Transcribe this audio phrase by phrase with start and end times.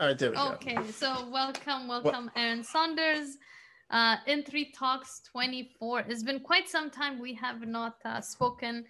[0.00, 0.80] All right, there we okay, go.
[0.80, 3.36] Okay, so welcome, welcome, well, Aaron Saunders.
[3.90, 6.04] Uh, in Three Talks 24.
[6.08, 8.84] It's been quite some time we have not uh, spoken.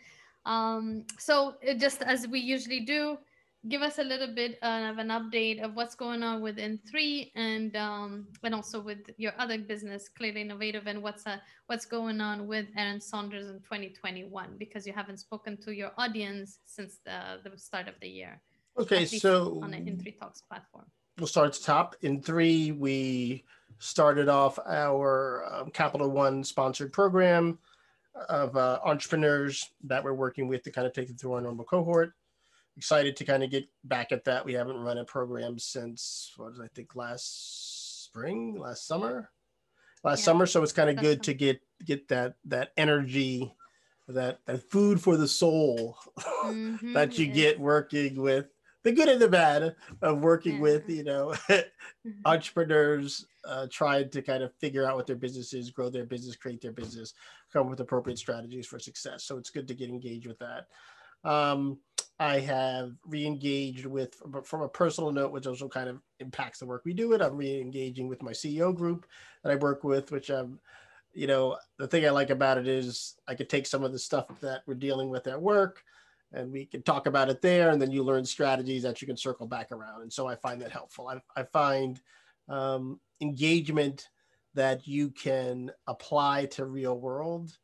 [0.44, 3.16] Um, so, just as we usually do,
[3.68, 7.76] give us a little bit of an update of what's going on within three and
[7.76, 11.36] um, and also with your other business clearly innovative and what's uh,
[11.66, 16.58] what's going on with aaron saunders in 2021 because you haven't spoken to your audience
[16.64, 18.40] since the, the start of the year
[18.78, 20.86] okay so on the in three talks platform
[21.20, 23.44] we'll start at the top in three we
[23.78, 27.58] started off our um, capital one sponsored program
[28.28, 31.64] of uh, entrepreneurs that we're working with to kind of take them through our normal
[31.64, 32.12] cohort
[32.80, 34.44] excited to kind of get back at that.
[34.44, 39.30] We haven't run a program since what was I think last spring, last summer,
[40.02, 40.24] last yeah.
[40.24, 40.46] summer.
[40.46, 43.52] So it's kind of good to get get that that energy,
[44.08, 48.46] that that food for the soul mm-hmm, that you get working with
[48.84, 50.60] the good and the bad of working yeah.
[50.60, 52.10] with you know mm-hmm.
[52.24, 56.36] entrepreneurs uh, trying to kind of figure out what their business is grow their business
[56.36, 57.14] create their business
[57.52, 60.66] come up with appropriate strategies for success so it's good to get engaged with that
[61.22, 61.78] um,
[62.20, 66.82] I have re-engaged with, from a personal note, which also kind of impacts the work
[66.84, 67.14] we do.
[67.14, 69.06] It I'm re-engaging with my CEO group
[69.42, 70.60] that I work with, which I'm,
[71.14, 73.98] you know, the thing I like about it is I could take some of the
[73.98, 75.82] stuff that we're dealing with at work,
[76.32, 79.16] and we can talk about it there, and then you learn strategies that you can
[79.16, 80.02] circle back around.
[80.02, 81.08] And so I find that helpful.
[81.08, 82.00] I, I find
[82.48, 84.08] um, engagement
[84.54, 87.56] that you can apply to real world,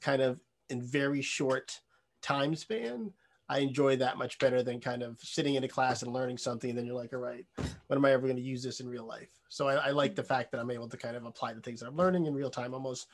[0.00, 1.80] kind of in very short
[2.22, 3.12] time span
[3.50, 6.70] I enjoy that much better than kind of sitting in a class and learning something.
[6.70, 7.44] And then you're like, all right,
[7.88, 9.28] when am I ever going to use this in real life?
[9.48, 11.80] So I, I, like the fact that I'm able to kind of apply the things
[11.80, 13.08] that I'm learning in real time almost.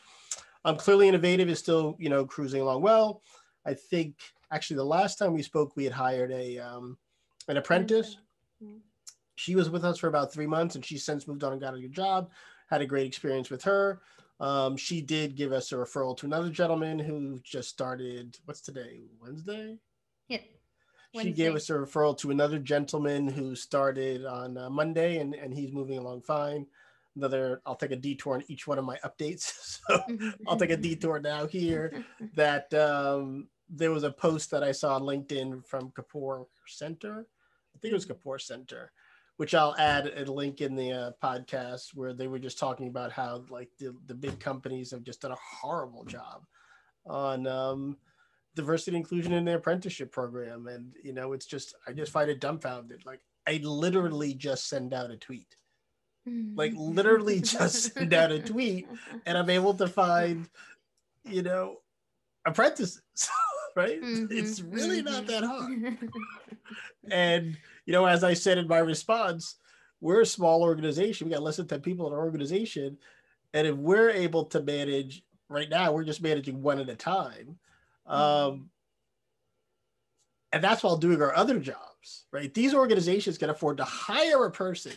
[0.63, 3.23] I'm um, clearly innovative is still, you know, cruising along well.
[3.65, 4.17] I think
[4.51, 6.99] actually the last time we spoke, we had hired a um,
[7.49, 8.17] an apprentice.
[9.37, 11.75] She was with us for about three months and she's since moved on and got
[11.75, 12.31] a good job.
[12.71, 14.01] Had a great experience with her.
[14.41, 19.03] Um, she did give us a referral to another gentleman who just started, what's today,
[19.21, 19.79] Wednesday?
[20.29, 20.39] Yeah.
[21.21, 25.55] She gave us a referral to another gentleman who started on uh, Monday and, and
[25.55, 26.67] he's moving along fine.
[27.15, 29.53] Another, I'll take a detour on each one of my updates.
[29.87, 30.03] So
[30.49, 32.05] I'll take a detour now here
[32.35, 37.27] that um, there was a post that I saw on LinkedIn from Kapor Center.
[37.75, 38.29] I think it was mm-hmm.
[38.29, 38.93] Kapor Center,
[39.37, 43.13] which I'll add a link in the uh, podcast where they were just talking about
[43.13, 46.47] how like the, the big companies have just done a horrible job
[47.07, 47.97] on um,
[48.55, 50.69] diversity inclusion in their apprenticeship program.
[50.69, 53.05] And you know it's just i just find it dumbfounded.
[53.05, 55.57] Like i literally just send out a tweet.
[56.55, 58.89] Like literally just send out a tweet
[59.27, 60.49] and i'm able to find
[61.25, 61.77] you know
[62.45, 63.01] apprentices
[63.77, 64.27] right mm-hmm.
[64.31, 65.13] it's really mm-hmm.
[65.13, 66.11] not that hard
[67.11, 69.57] and you know as i said in my response
[70.01, 72.99] we're a small organization we got less than 10 people in our organization
[73.55, 77.59] and if we're able to manage right now we're just managing one at a time
[78.07, 78.71] um,
[80.53, 82.53] and that's while doing our other jobs, right?
[82.53, 84.95] These organizations can afford to hire a person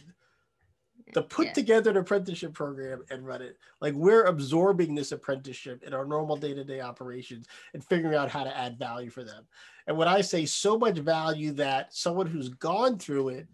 [1.14, 1.53] to put yeah.
[1.53, 3.58] together an apprenticeship program and run it.
[3.81, 8.58] Like we're absorbing this apprenticeship in our normal day-to-day operations and figuring out how to
[8.58, 9.46] add value for them.
[9.88, 13.47] And when I say so much value that someone who's gone through it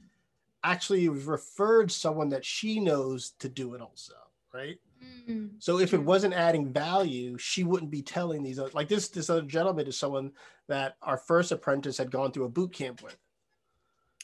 [0.63, 4.15] actually referred someone that she knows to do it also,
[4.53, 4.77] right?
[5.29, 5.51] Mm.
[5.59, 9.29] So if it wasn't adding value, she wouldn't be telling these other, like this this
[9.29, 10.31] other gentleman is someone
[10.67, 13.17] that our first apprentice had gone through a boot camp with.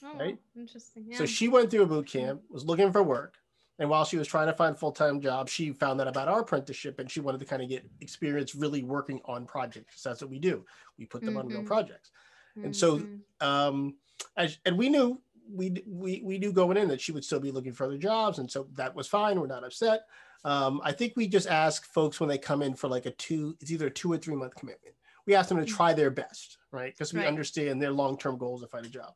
[0.03, 0.37] Oh, right?
[0.55, 1.05] interesting.
[1.07, 1.17] Yeah.
[1.17, 3.35] So she went through a boot camp, was looking for work.
[3.79, 6.99] And while she was trying to find full-time job, she found out about our apprenticeship
[6.99, 10.03] and she wanted to kind of get experience really working on projects.
[10.03, 10.65] That's what we do.
[10.99, 11.39] We put them mm-hmm.
[11.39, 11.67] on real mm-hmm.
[11.67, 12.11] projects.
[12.57, 12.65] Mm-hmm.
[12.65, 13.47] And so mm-hmm.
[13.47, 13.95] um
[14.37, 15.19] as, and we knew
[15.51, 18.37] we we we knew going in that she would still be looking for other jobs.
[18.37, 19.39] And so that was fine.
[19.39, 20.01] We're not upset.
[20.43, 23.55] Um, I think we just ask folks when they come in for like a two,
[23.61, 24.95] it's either a two or three month commitment.
[25.25, 25.75] We ask them to mm.
[25.75, 26.93] try their best, right?
[26.93, 27.27] Because we right.
[27.27, 29.13] understand their long term goals to find a job.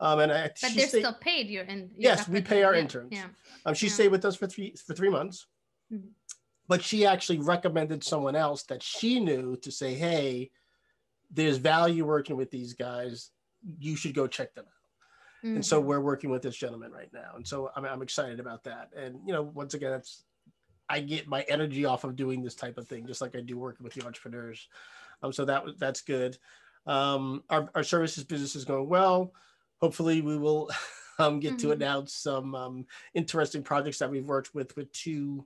[0.00, 1.48] Um, and I, but they're stay, still paid.
[1.48, 3.12] Your in, yes, we pay our yeah, interns.
[3.12, 3.26] Yeah.
[3.66, 3.92] Um, she yeah.
[3.92, 5.46] stayed with us for three for three months,
[5.92, 6.08] mm-hmm.
[6.68, 10.50] but she actually recommended someone else that she knew to say, "Hey,
[11.30, 13.30] there's value working with these guys.
[13.78, 15.56] You should go check them out." Mm-hmm.
[15.56, 15.88] And so mm-hmm.
[15.88, 18.88] we're working with this gentleman right now, and so I'm, I'm excited about that.
[18.96, 20.24] And you know, once again, that's
[20.88, 23.58] I get my energy off of doing this type of thing, just like I do
[23.58, 24.66] working with the entrepreneurs.
[25.22, 26.38] Um, so that that's good.
[26.86, 29.32] Um, our, our services business is going well.
[29.80, 30.70] Hopefully, we will
[31.18, 31.68] um, get mm-hmm.
[31.68, 35.44] to announce some um, interesting projects that we've worked with with two,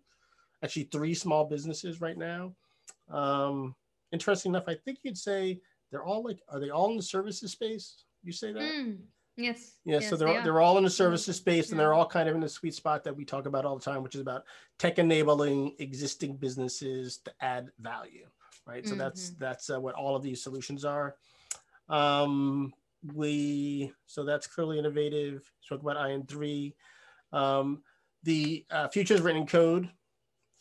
[0.62, 2.52] actually three small businesses right now.
[3.10, 3.75] Um,
[4.12, 5.60] interesting enough, I think you'd say
[5.90, 8.04] they're all like, are they all in the services space?
[8.22, 8.62] You say that?
[8.62, 8.98] Mm.
[9.36, 9.78] Yes.
[9.84, 12.28] Yeah, yes, so they're they they're all in the services space, and they're all kind
[12.28, 14.44] of in the sweet spot that we talk about all the time, which is about
[14.78, 18.26] tech enabling existing businesses to add value,
[18.64, 18.87] right?
[18.87, 19.44] So that's Mm-hmm.
[19.44, 21.16] that's uh, what all of these solutions are.
[21.88, 22.72] Um,
[23.12, 25.50] we so that's clearly innovative.
[25.60, 26.74] Spoke about IN three.
[27.32, 27.82] Um,
[28.22, 29.90] the uh, futures written in code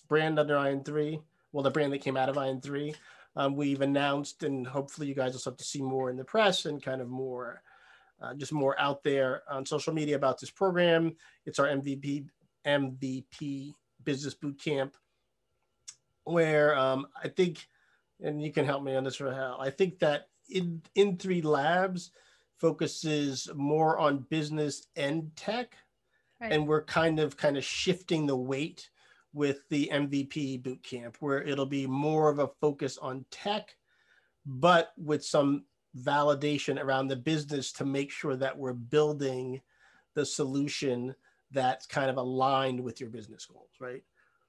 [0.10, 1.20] brand under IN three.
[1.52, 2.96] Well, the brand that came out of IN three.
[3.36, 6.66] Um, we've announced, and hopefully you guys will start to see more in the press
[6.66, 7.62] and kind of more
[8.22, 11.16] uh, just more out there on social media about this program.
[11.46, 12.28] It's our MVP
[12.66, 13.74] MVP
[14.04, 14.96] Business Boot Camp,
[16.24, 17.68] where um, I think,
[18.22, 19.58] and you can help me on this, Rahel.
[19.60, 22.12] I think that in in three labs
[22.64, 25.76] focuses more on business and tech,
[26.40, 26.54] Right.
[26.54, 28.90] and we're kind of kind of shifting the weight
[29.34, 33.76] with the MVP boot camp, where it'll be more of a focus on tech,
[34.46, 35.66] but with some
[35.98, 39.62] validation around the business to make sure that we're building
[40.16, 41.14] the solution
[41.52, 44.04] that's kind of aligned with your business goals, right?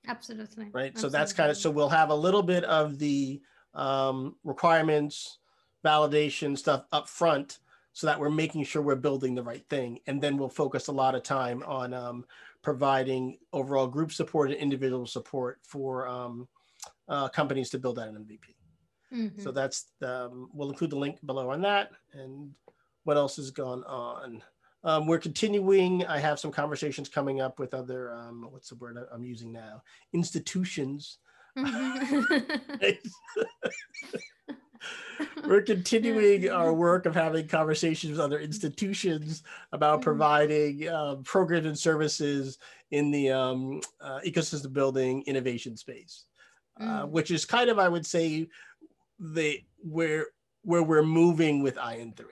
[0.07, 0.69] Absolutely.
[0.73, 0.97] Right.
[0.97, 3.43] So that's kind of so we'll have a little bit of the
[3.75, 5.39] um, requirements,
[5.85, 7.59] validation stuff up front
[7.94, 10.00] so that we're making sure we're building the right thing.
[10.08, 12.25] And then we'll focus a lot of time on um,
[12.61, 16.49] providing overall group support and individual support for um,
[17.08, 18.56] uh, companies to build out an MVP.
[19.12, 19.41] Mhm.
[19.41, 21.93] So that's the, um, we'll include the link below on that.
[22.12, 22.52] And
[23.05, 24.43] what else has gone on?
[24.82, 26.05] Um, we're continuing.
[26.06, 29.82] I have some conversations coming up with other, um, what's the word I'm using now?
[30.12, 31.19] Institutions.
[31.56, 32.99] Mhm.
[35.47, 39.43] we're continuing our work of having conversations with other institutions
[39.73, 40.05] about Mhm.
[40.05, 42.59] providing um, programs and services
[42.91, 46.25] in the um, uh, ecosystem building innovation space,
[46.81, 47.11] uh, Mm.
[47.11, 48.49] which is kind of, I would say,
[49.19, 50.29] the where
[50.62, 52.25] where we're moving with IN3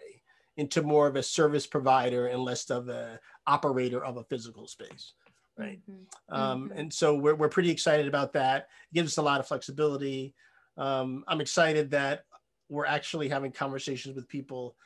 [0.56, 5.12] into more of a service provider and less of a operator of a physical space.
[5.58, 5.80] Right.
[5.90, 6.06] Mhm.
[6.30, 6.78] Um, Mhm.
[6.78, 8.68] And so we're, we're pretty excited about that.
[8.90, 10.34] It gives us a lot of flexibility.
[10.78, 12.24] Um, I'm excited that
[12.68, 14.76] we're actually having conversations with people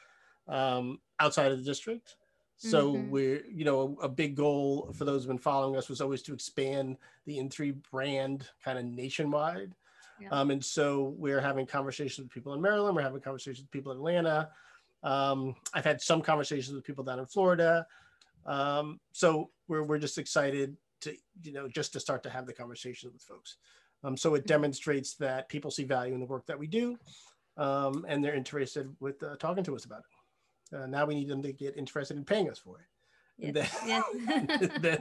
[0.49, 2.17] um, outside of the district.
[2.58, 3.08] So Mhm.
[3.11, 6.32] we're, you know, a big goal for those who've been following us was always to
[6.32, 6.96] expand
[7.26, 9.75] the N3 brand kind of nationwide.
[10.19, 10.28] Yeah.
[10.31, 12.96] Um, and so we're having conversations with people in Maryland.
[12.96, 14.50] We're having conversations with people in Atlanta.
[15.02, 17.87] Um, I've had some conversations with people down in Florida.
[18.46, 22.55] Um, so we're, we're just excited to, you know, just to start to have the
[22.55, 23.58] conversations with folks.
[24.02, 24.46] Um, so it Mhm.
[24.46, 26.99] demonstrates that people see value in the work that we do
[27.56, 30.76] um, and they're interested with uh, talking to us about it.
[30.76, 32.87] Uh, now we need them to get interested in paying us for it.
[33.38, 33.55] Yes.
[33.55, 34.03] then,
[34.58, 34.70] yes.
[34.81, 34.99] then,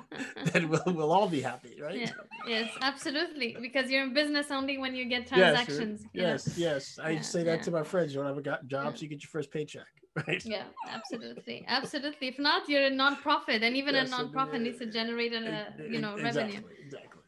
[0.53, 1.99] then we'll, we'll all be happy, right?
[1.99, 2.11] Yeah,
[2.47, 3.55] yes, absolutely.
[3.59, 6.03] Because you're in business only when you get transactions.
[6.03, 6.09] know?
[6.13, 6.99] Yes, yes.
[6.99, 7.63] I Yeah, say that yeah.
[7.63, 8.13] to my friends.
[8.13, 9.05] You don't have a got jobs, Yeah.
[9.05, 9.87] you get your first paycheck,
[10.27, 10.43] right?
[10.45, 12.27] Yeah, absolutely, absolutely.
[12.27, 15.33] If not, you're a nonprofit, and even Yes, a and, nonprofit uh, needs to generate
[15.33, 16.27] a you know e- revenue.
[16.27, 17.21] Exactly, exactly.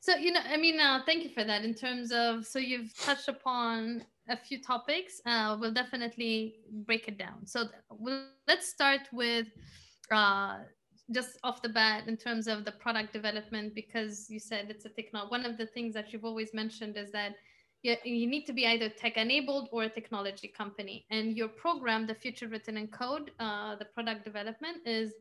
[0.00, 1.64] So you know, I mean, uh, thank you for that.
[1.64, 5.20] In terms of, so you've touched upon a few topics.
[5.26, 7.46] Uh, we'll definitely break it down.
[7.46, 9.46] So we'll, let's start with
[10.10, 10.58] uh,
[11.12, 14.90] just off the bat in terms of the product development, because you said it's a
[14.90, 15.30] technology.
[15.30, 17.34] One of the things that you've always mentioned is that
[17.82, 21.04] you, you need to be either tech enabled or a technology company.
[21.10, 25.12] And your program, the Future Written in Code, uh, the product development is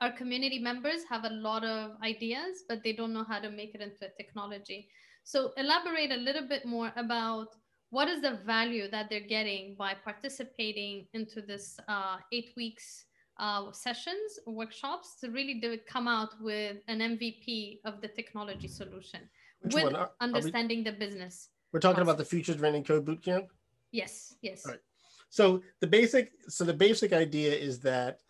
[0.00, 3.74] our community members have a lot of ideas, but they don't know how to make
[3.74, 4.88] it into a technology.
[5.22, 7.48] So elaborate a little bit more about
[7.94, 13.04] what is the value that they're getting by participating into this uh, eight weeks
[13.38, 19.20] uh, sessions, workshops to really do come out with an MVP of the technology solution
[19.62, 19.94] Which with?
[19.94, 21.50] Are- are we- understanding the business.
[21.72, 23.46] We're talking about the Futures Written Code Bootcamp.
[23.92, 24.64] Yes, yes.
[24.66, 24.82] Right.
[25.28, 28.20] So the basic, so the basic idea is that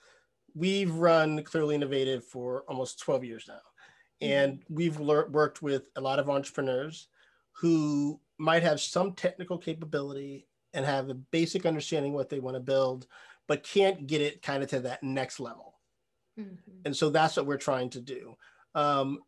[0.55, 3.65] we've run Clearly Innovative for almost 12 years now.
[4.21, 7.09] And we've worked with a lot of entrepreneurs
[7.53, 12.61] who might have some technical capability and have a basic understanding what they want to
[12.61, 13.07] build,
[13.47, 15.75] but can't get it kind of to that next level.
[16.39, 16.59] Mhm.
[16.85, 18.37] And so that's what we're trying to do.
[18.75, 19.21] Um,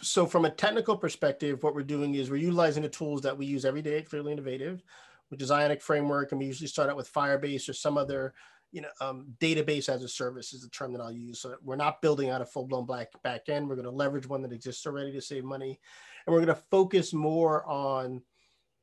[0.00, 3.46] so from a technical perspective, what we're doing is we're utilizing the tools that we
[3.46, 4.82] use every day at Clearly Innovative,
[5.28, 8.34] which is Ionic Framework, and we usually start out with Firebase or some other,
[8.72, 11.40] you know, um, database as a service is the term that I'll use.
[11.40, 13.68] So we're not building out a full-blown black back end.
[13.68, 15.78] We're going to leverage one that exists already to save money,
[16.26, 18.22] and we're going to focus more on,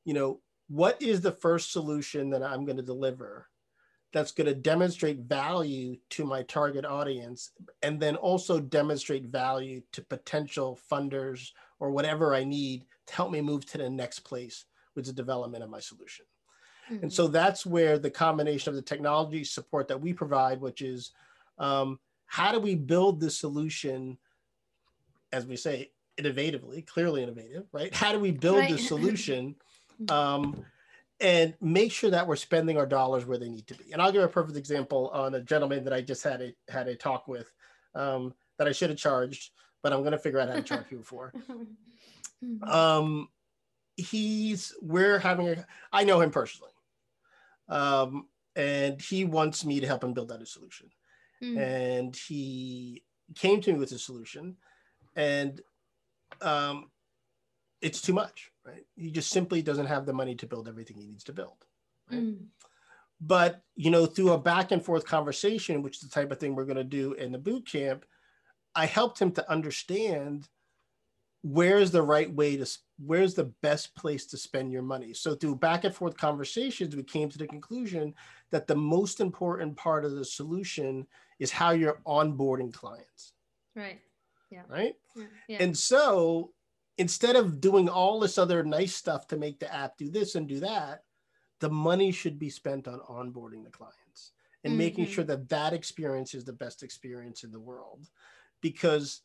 [0.05, 3.48] you know, what is the first solution that I'm going to deliver
[4.12, 7.51] that's going to demonstrate value to my target audience
[7.84, 13.41] and then also demonstrate value to potential funders or whatever I need to help me
[13.41, 14.65] move to the next place
[14.96, 16.25] with the development of my solution.
[16.91, 17.03] Mm-hmm.
[17.03, 21.12] And so that's where the combination of the technology support that we provide, which is
[21.60, 24.17] um, how do we build the solution,
[25.31, 27.94] as we say, innovatively, clearly innovative, right?
[27.94, 28.72] How do we build right.
[28.72, 29.56] the solution
[30.02, 30.14] mm-hmm.
[30.14, 30.66] um,
[31.20, 33.92] and make sure that we're spending our dollars where they need to be?
[33.92, 36.88] And I'll give a perfect example on a gentleman that I just had a had
[36.88, 37.52] a talk with
[37.96, 40.90] um, that I should have charged, but I'm going to figure out how to charge
[40.90, 41.34] people for.
[42.42, 42.70] Mm-hmm.
[42.70, 43.28] Um,
[43.98, 46.72] he's we're having a I know him personally.
[47.68, 50.90] Um, and he wants me to help him build out a solution.
[51.44, 51.58] Mm.
[51.58, 53.04] And he
[53.36, 54.58] came to me with a solution
[55.16, 55.62] and
[56.41, 56.89] um,
[57.81, 58.86] it's too much, right?
[58.96, 61.65] He just simply doesn't have the money to build everything he needs to build.
[62.12, 62.22] Right?
[62.22, 62.46] Mm.
[63.22, 66.55] But you know, through a back and forth conversation, which is the type of thing
[66.55, 68.05] we're going to do in the boot camp,
[68.75, 70.48] I helped him to understand
[71.41, 72.69] where's the right way to
[73.05, 77.03] where's the best place to spend your money so through back and forth conversations we
[77.03, 78.13] came to the conclusion
[78.51, 81.08] that the most important part of the solution
[81.39, 83.31] is how you're onboarding clients
[83.74, 84.01] right
[84.50, 85.24] yeah right yeah.
[85.48, 85.58] Yeah.
[85.62, 86.51] and so
[86.98, 90.48] instead of doing all this other nice stuff to make the app do this and
[90.48, 91.03] do that
[91.60, 94.32] the money should be spent on onboarding the clients
[94.63, 94.79] and mm-hmm.
[94.79, 98.08] making sure that that experience is the best experience in the world
[98.62, 99.22] because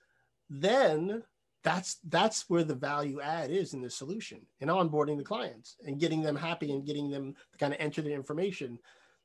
[0.50, 1.23] then
[1.62, 5.99] that's that's where the value add is in the solution and onboarding the clients and
[5.99, 8.78] getting them happy and getting them to kind of enter the information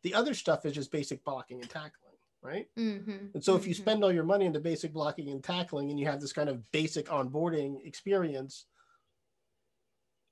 [0.04, 2.09] the other stuff is just basic blocking and tackling
[2.42, 3.28] right mm-hmm.
[3.34, 3.82] and so if you mm-hmm.
[3.82, 6.72] spend all your money into basic blocking and tackling and you have this kind of
[6.72, 8.66] basic onboarding experience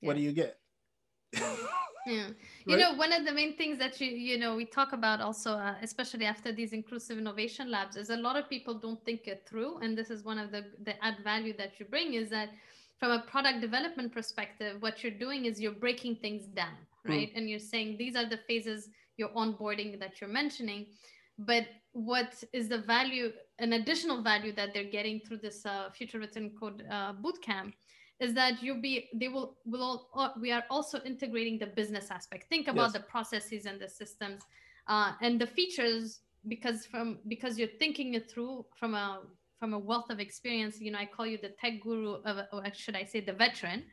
[0.01, 0.07] yeah.
[0.07, 0.57] what do you get
[1.33, 1.41] yeah
[2.07, 2.79] you right?
[2.79, 5.75] know one of the main things that you you know we talk about also uh,
[5.81, 9.77] especially after these inclusive innovation labs is a lot of people don't think it through
[9.79, 12.49] and this is one of the the add value that you bring is that
[12.99, 17.11] from a product development perspective what you're doing is you're breaking things down hmm.
[17.11, 17.37] right mm.
[17.37, 20.85] and you're saying these are the phases you're onboarding that you're mentioning
[21.37, 26.19] but what is the value an additional value that they're getting through this uh, future
[26.19, 27.73] written code uh, bootcamp
[28.19, 32.11] is that you'll be they will will all, uh, we are also integrating the business
[32.11, 32.93] aspect think about yes.
[32.93, 34.41] the processes and the systems
[34.87, 39.21] uh, and the features because from because you're thinking it through from a
[39.59, 42.63] from a wealth of experience you know i call you the tech guru of or
[42.73, 43.83] should i say the veteran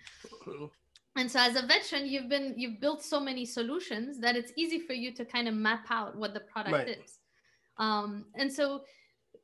[1.17, 4.79] and so as a veteran you've been you've built so many solutions that it's easy
[4.79, 6.89] for you to kind of map out what the product right.
[6.89, 7.19] is
[7.79, 8.83] um, and so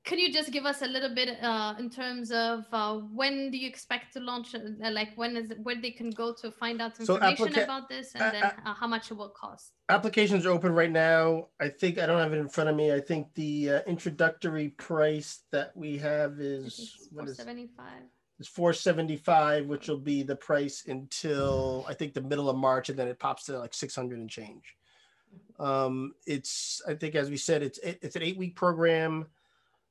[0.05, 3.59] can you just give us a little bit uh, in terms of uh, when do
[3.59, 6.81] you expect to launch uh, like when is it, where they can go to find
[6.81, 9.73] out information so about this and then uh, how much it will cost?
[9.89, 11.49] Applications are open right now.
[11.61, 12.93] I think i don't have it in front of me.
[12.93, 17.87] I think the uh, introductory price that we have is what is 475
[18.39, 22.99] is 475 which will be the price until i think the middle of march and
[22.99, 24.77] then it pops to like 600 and change.
[25.61, 29.27] Um, it's i think as we said it's it's an eight week program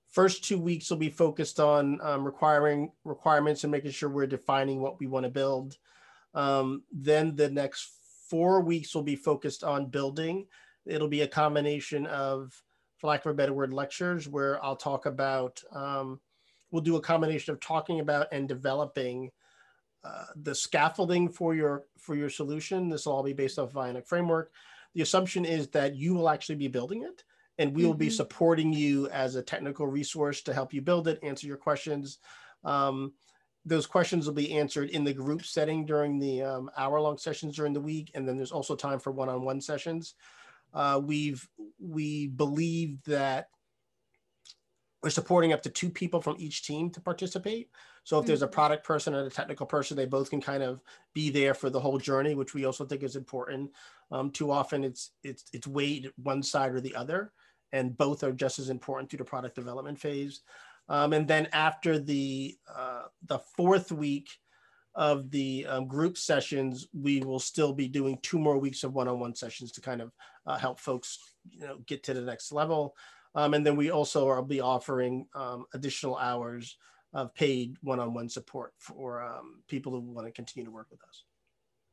[0.09, 4.81] First two weeks will be focused on um, requiring requirements and making sure we're defining
[4.81, 5.77] what we want to build.
[6.33, 7.91] Um, then the next
[8.27, 10.47] four weeks will be focused on building.
[10.87, 12.59] It'll be a combination of,
[12.97, 15.61] for lack of a better word, lectures where I'll talk about.
[15.71, 16.19] Um,
[16.71, 19.29] we'll do a combination of talking about and developing
[20.03, 22.89] uh, the scaffolding for your for your solution.
[22.89, 24.51] This will all be based off Ionic framework.
[24.99, 27.23] The assumption is that you will actually be building it
[27.57, 27.99] and we will mm-hmm.
[27.99, 32.17] be supporting you as a technical resource to help you build it, answer your questions.
[32.65, 33.13] Um,
[33.63, 37.71] those questions will be answered in the group setting during the um, hour-long sessions during
[37.71, 40.15] the week, and then there's also time for one-on-one sessions.
[40.73, 41.47] Uh, we've
[41.79, 43.47] we believe that
[45.01, 47.69] we're supporting up to two people from each team to participate.
[48.03, 48.27] So if mm-hmm.
[48.27, 48.53] there's a mm-hmm.
[48.53, 50.81] product person and a technical person, they both can kind of
[51.13, 53.71] be there for the whole journey, which we also think is important.
[54.11, 57.31] Um, too often it's it's it's weighed one side or the other
[57.71, 60.41] and both are just as important through the product development phase.
[60.87, 64.29] Um, and then after the uh, the fourth week
[64.95, 69.35] of the um, group sessions, we will still be doing two more weeks of one-on-one
[69.35, 70.11] sessions to kind of
[70.47, 72.95] uh, help folks, you know, get to the next level.
[73.35, 76.77] Um, and then we also will be offering um, additional hours
[77.13, 81.23] of paid one-on-one support for um, people who want to continue to work with us.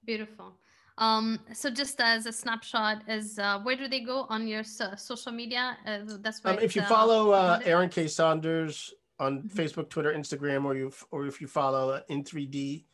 [0.04, 0.56] Beautiful.
[0.98, 4.94] Um, so just as a snapshot, is uh, where do they go on your so-
[4.96, 5.76] social media?
[5.86, 6.54] Uh, that's where.
[6.54, 8.06] Um, if you uh, follow uh, Aaron K.
[8.06, 9.58] Saunders on mm-hmm.
[9.58, 12.84] Facebook, Twitter, Instagram, or you or if you follow in 3D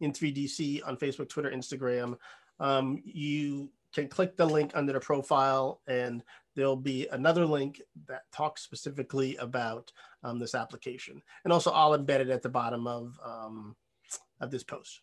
[0.00, 2.16] in 3DC on Facebook, Twitter, Instagram,
[2.60, 6.22] um, you can click the link under the profile, and
[6.54, 9.92] there'll be another link that talks specifically about
[10.22, 13.76] um, this application, and also I'll embed it at the bottom of um,
[14.40, 15.00] of this post.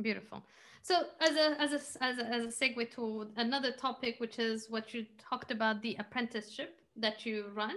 [0.00, 0.42] Beautiful.
[0.82, 4.66] So as a as a as a, as a segue to another topic, which is
[4.70, 7.76] what you talked about the apprenticeship that you run.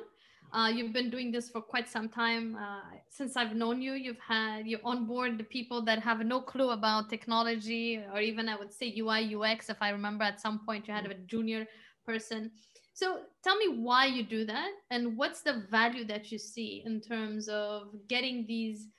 [0.51, 2.55] Uh, you've been doing this for quite some time.
[2.55, 6.41] Uh, since I've known you, you've had you on board the people that have no
[6.41, 9.69] clue about technology, or even I would say UI UX.
[9.69, 11.67] If I remember, at some point you had a junior
[12.05, 12.51] person.
[13.00, 17.00] So tell me why you do that, and what's the value that you see in
[17.00, 18.89] terms of getting these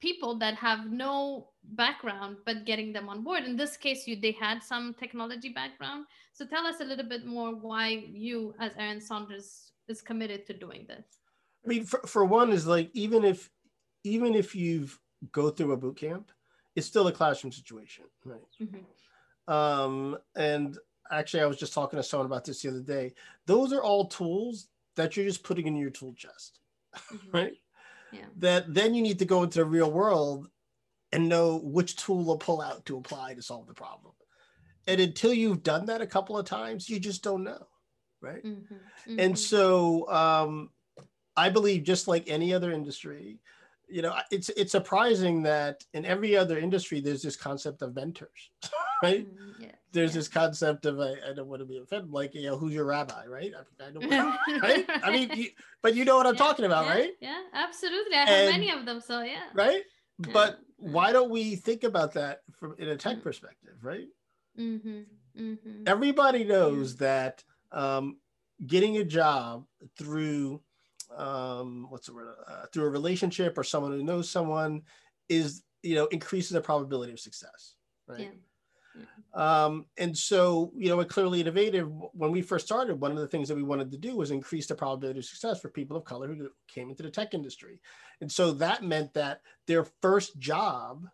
[0.00, 3.44] people that have no background but getting them on board?
[3.44, 6.04] In this case you they had some technology background.
[6.34, 10.52] So tell us a little bit more why you as aaron saunders is committed to
[10.52, 11.06] doing this.
[11.64, 13.48] I mean for, for one is like even if
[14.02, 15.00] even if you've
[15.32, 16.32] go through a boot camp
[16.76, 18.50] it's still a classroom situation right?
[18.60, 19.54] Mm-hmm.
[19.54, 20.76] um and
[21.10, 23.12] actually i was just talking to someone about this the other day
[23.46, 26.60] those are all tools that you're just putting in your tool chest
[26.96, 27.36] mm-hmm.
[27.36, 27.52] right
[28.12, 28.26] yeah.
[28.36, 30.48] that then you need to go into the real world
[31.14, 34.12] and know which tool to pull out to apply to solve the problem.
[34.86, 37.66] And until you've done that a couple of times, you just don't know.
[38.20, 38.44] Right.
[38.44, 38.74] Mm-hmm.
[38.74, 39.20] Mm-hmm.
[39.20, 40.70] And so um,
[41.36, 43.38] I believe just like any other industry,
[43.88, 48.50] you know, it's it's surprising that in every other industry there's this concept of mentors,
[49.04, 49.26] right?
[49.26, 49.68] Mm, yeah.
[49.92, 50.18] There's yeah.
[50.18, 52.84] this concept of I, I, don't want to be offended, like you know, who's your
[52.84, 53.52] rabbi, right?
[53.56, 54.10] I, I don't,
[54.62, 54.84] right?
[54.88, 55.50] I mean, you,
[55.82, 57.10] but you know what I'm yeah, talking about, right?
[57.20, 58.16] Yeah, absolutely.
[58.16, 59.44] I have and, many of them, so yeah.
[59.54, 59.82] Right,
[60.32, 63.22] but why don't we think about that from in a tech mm.
[63.22, 64.08] perspective, right?
[64.58, 65.00] Mm-hmm.
[65.38, 65.82] Mm-hmm.
[65.86, 67.42] Everybody knows that
[67.72, 68.18] um,
[68.64, 69.64] getting a job
[69.98, 70.60] through
[71.16, 74.82] um, what's the word uh, through a relationship or someone who knows someone
[75.28, 77.74] is you know increases the probability of success
[78.08, 78.32] right.
[79.34, 83.26] Um, and so you know at clearly innovative when we first started one of the
[83.26, 86.04] things that we wanted to do was increase the probability of success for people of
[86.04, 87.80] color who came into the tech industry
[88.20, 91.08] and so that meant that their first job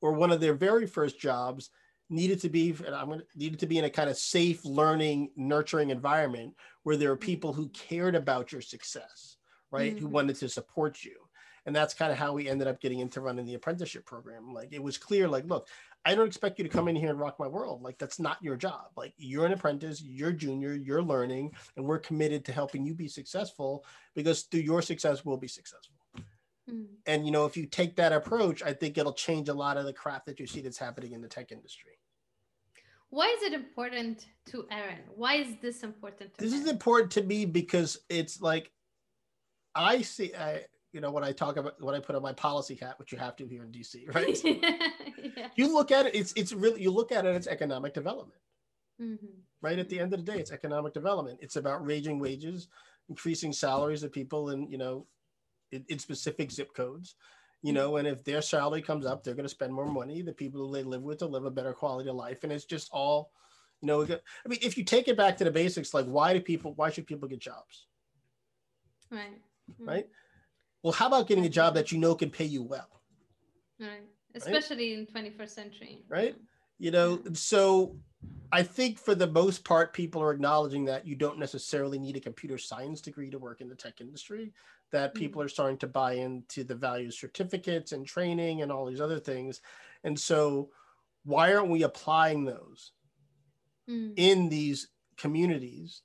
[0.00, 1.70] or one of their very first jobs
[2.10, 5.30] needed to be and I'm gonna, needed to be in a kind of safe learning
[5.34, 6.54] nurturing environment
[6.84, 7.26] where there are mm-hmm.
[7.26, 9.36] people who cared about your success
[9.72, 10.04] right mm-hmm.
[10.04, 11.16] who wanted to support you
[11.66, 14.72] and that's kind of how we ended up getting into running the apprenticeship program like
[14.72, 15.66] it was clear like look
[16.04, 18.42] i don't expect you to come in here and rock my world like that's not
[18.42, 22.84] your job like you're an apprentice you're junior you're learning and we're committed to helping
[22.84, 25.96] you be successful because through your success we'll be successful
[26.70, 26.86] mm.
[27.06, 29.84] and you know if you take that approach i think it'll change a lot of
[29.84, 31.98] the crap that you see that's happening in the tech industry
[33.14, 34.98] why is it important to Aaron?
[35.14, 36.64] Why is this important to This Aaron?
[36.64, 38.72] is important to me because it's like
[39.72, 40.64] I see I
[40.94, 43.18] you know when I talk about when I put on my policy hat, which you
[43.18, 44.44] have to here in DC, right?
[44.44, 45.48] yeah.
[45.56, 48.40] You look at it, it's it's really you look at it, it's economic development.
[49.00, 49.26] Mm-hmm.
[49.60, 51.40] Right at the end of the day, it's economic development.
[51.42, 52.68] It's about raising wages,
[53.08, 55.06] increasing salaries of people in you know
[55.72, 57.16] in, in specific zip codes
[57.62, 60.32] you know and if their salary comes up they're going to spend more money the
[60.32, 62.88] people who they live with to live a better quality of life and it's just
[62.92, 63.32] all
[63.80, 66.40] you know i mean if you take it back to the basics like why do
[66.40, 67.86] people why should people get jobs
[69.10, 69.88] right mm-hmm.
[69.88, 70.06] right
[70.84, 73.00] well how about getting a job that you know can pay you well
[73.80, 74.04] right
[74.36, 75.08] especially right?
[75.16, 76.36] in 21st century right
[76.78, 77.96] you know so
[78.52, 82.20] i think for the most part people are acknowledging that you don't necessarily need a
[82.20, 84.52] computer science degree to work in the tech industry
[84.94, 85.18] that mm.
[85.18, 89.18] people are starting to buy into the value certificates and training and all these other
[89.18, 89.60] things.
[90.04, 90.70] And so,
[91.24, 92.92] why aren't we applying those
[93.90, 94.12] mm.
[94.16, 96.02] in these communities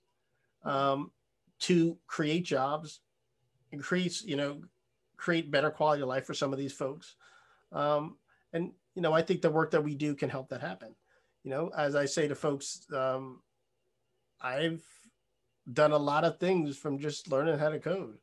[0.63, 1.11] um,
[1.59, 2.99] to create jobs,
[3.71, 4.61] increase, you know,
[5.17, 7.15] create better quality of life for some of these folks?
[7.71, 8.17] Um,
[8.53, 10.95] and you know, I think the work that we do can help that happen.
[11.43, 13.41] You know, as I say to folks, um,
[14.41, 14.83] I've
[15.71, 18.17] done a lot of things from just learning how to code.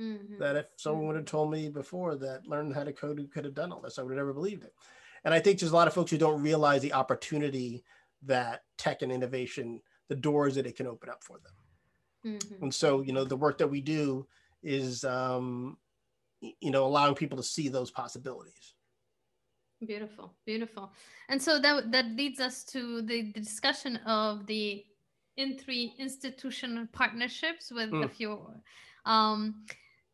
[0.00, 0.38] Mm-hmm.
[0.38, 3.44] That if someone would have told me before that learning how to code who could
[3.44, 4.72] have done all this, I would have never believed it.
[5.24, 7.84] And I think there's a lot of folks who don't realize the opportunity
[8.24, 12.34] that tech and innovation, the doors that it can open up for them.
[12.34, 12.64] Mm-hmm.
[12.64, 14.26] And so, you know, the work that we do
[14.62, 15.76] is, um,
[16.40, 18.74] you know, allowing people to see those possibilities.
[19.86, 20.92] Beautiful, beautiful.
[21.28, 24.84] And so that that leads us to the, the discussion of the
[25.38, 28.04] in3 institutional partnerships with mm.
[28.04, 28.38] a few.
[29.06, 29.64] Um,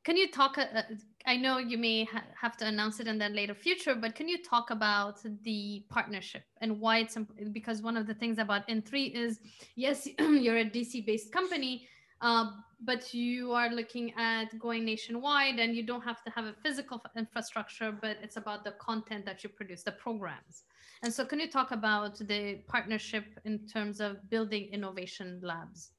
[0.05, 0.57] can you talk?
[0.57, 0.83] Uh, uh,
[1.27, 4.27] I know you may ha- have to announce it in the later future, but can
[4.27, 8.67] you talk about the partnership and why it's imp- because one of the things about
[8.69, 9.41] in3 is
[9.77, 11.87] yes, you're a DC based company,
[12.21, 12.51] uh,
[12.81, 17.01] but you are looking at going nationwide and you don't have to have a physical
[17.17, 20.65] infrastructure, but it's about the content that you produce, the programs.
[21.03, 25.93] And so, can you talk about the partnership in terms of building innovation labs?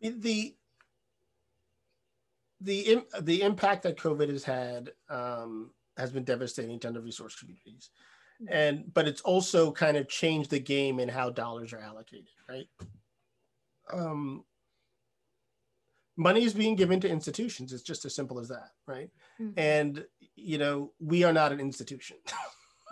[0.00, 0.54] The
[2.60, 7.90] the the impact that COVID has had um, has been devastating to under resourced communities,
[8.48, 12.66] and but it's also kind of changed the game in how dollars are allocated right
[13.92, 14.44] um
[16.20, 19.54] money is being given to institutions it's just as simple as that right Mhm.
[19.56, 20.04] and
[20.36, 22.16] you know we are not an institution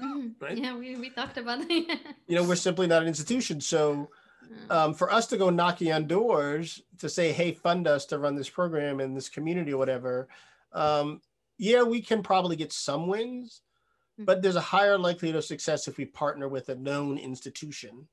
[0.00, 0.34] Mhm.
[0.40, 0.56] right?
[0.56, 1.98] Yeah, we, we talked about that.
[2.28, 4.08] you know we're simply not an institution so
[4.70, 8.34] um, for us to go knocking on doors to say hey fund us to run
[8.36, 10.28] this program in this community or whatever
[10.72, 11.20] um,
[11.58, 13.60] yeah we can probably get some wins
[14.20, 18.08] but there's a higher likelihood of success if we partner with a known institution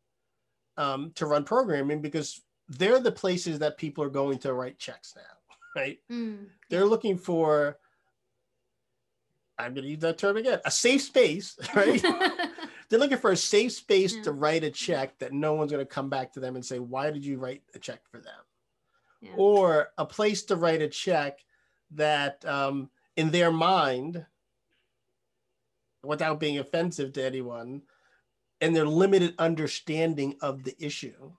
[0.77, 5.13] um, to run programming because they're the places that people are going to write checks
[5.15, 5.21] now
[5.81, 6.47] right Mm.
[6.69, 7.77] they're looking for
[9.57, 12.01] i'm going to use that term again a safe space right
[12.89, 14.23] they're looking for a safe space Yeah.
[14.23, 16.79] to write a check that no one's going to come back to them and say
[16.79, 18.41] why did you write a check for them
[19.21, 19.31] Yeah.
[19.37, 21.39] or a place to write a check
[21.91, 24.25] that um, in their mind
[26.03, 27.81] without being offensive to anyone
[28.61, 31.31] and their limited understanding of the issue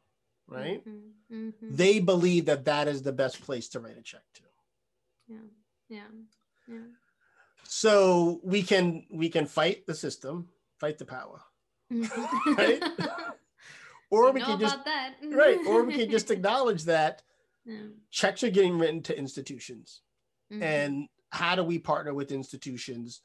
[0.49, 1.13] right Mhm.
[1.31, 1.53] Mhm.
[1.77, 4.43] they believe that that is the best place to write a check to
[5.29, 5.39] Yeah.
[5.89, 6.09] Yeah.
[6.69, 6.85] Yeah.
[7.65, 11.43] so we can we can fight the system fight the power
[11.93, 12.57] Mhm.
[12.57, 12.83] Right?
[14.11, 14.79] or We can just
[15.25, 17.23] right or we can just acknowledge that
[17.65, 17.89] Yeah.
[18.11, 20.03] checks are getting written to institutions
[20.53, 20.63] Mhm.
[20.63, 23.21] and how do we partner with institutions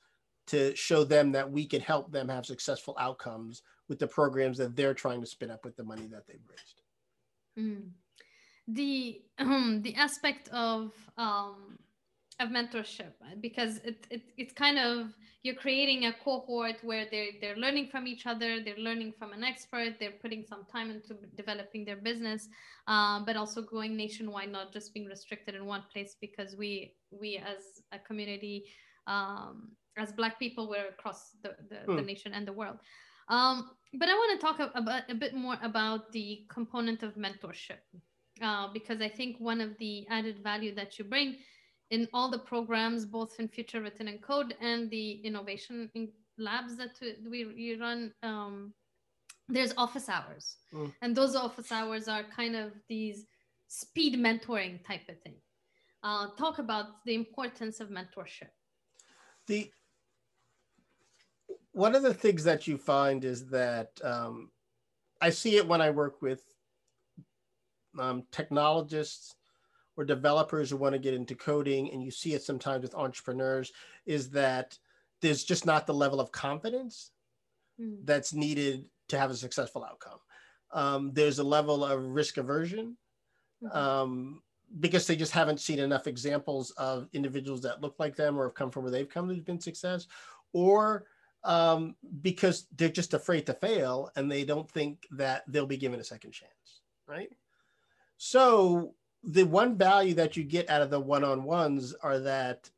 [0.48, 4.76] to show them that we can help them have successful outcomes with the programs that
[4.76, 6.81] they're trying to spin up with the money that they've raised
[7.58, 7.92] Mm.
[8.68, 11.78] The um, the aspect of um,
[12.40, 17.32] of mentorship uh, because it, it it's kind of you're creating a cohort where they're
[17.42, 21.16] they're learning from each other, they're learning from an expert, they're putting some time into
[21.36, 22.48] developing their business,
[22.88, 27.38] um, but also going nationwide, not just being restricted in one place because we we
[27.38, 28.66] as a community
[29.08, 32.06] um, as Black people we're across the, the, the Hmm.
[32.06, 32.78] nation and the world.
[33.32, 37.16] Um, but I want to talk a- about a bit more about the component of
[37.16, 37.80] mentorship,
[38.42, 41.38] uh, because I think one of the added value that you bring
[41.90, 46.76] in all the programs, both in Future Written in Code and the innovation in labs
[46.78, 47.00] that
[47.32, 48.74] we, we run, um,
[49.48, 50.94] there's office hours, Mm.
[51.02, 53.26] and those office hours are kind of these
[53.68, 55.38] speed mentoring type of thing.
[56.04, 58.52] Uh, talk about the importance of mentorship.
[59.48, 59.72] the
[61.74, 64.52] one of the things that you find is that um,
[65.22, 66.44] I see it when I work with
[68.00, 69.36] um, technologists
[69.98, 73.72] or developers who want to get into coding, and you see it sometimes with entrepreneurs,
[74.06, 74.78] is that
[75.22, 77.12] there's just not the level of confidence
[77.80, 78.06] Mm.
[78.06, 80.20] that's needed to have a successful outcome.
[80.72, 82.98] Um, there's a level of risk aversion
[83.64, 83.76] Mhm.
[83.76, 84.44] um,
[84.80, 88.56] because they just haven't seen enough examples of individuals that look like them or have
[88.56, 90.08] come from where they've come who've been success,
[90.54, 91.08] or
[91.44, 96.00] um, because they're just afraid to fail and they don't think that they'll be given
[96.00, 97.32] a second chance, right?
[98.18, 102.70] So the one value that you get out of the one-on-ones are that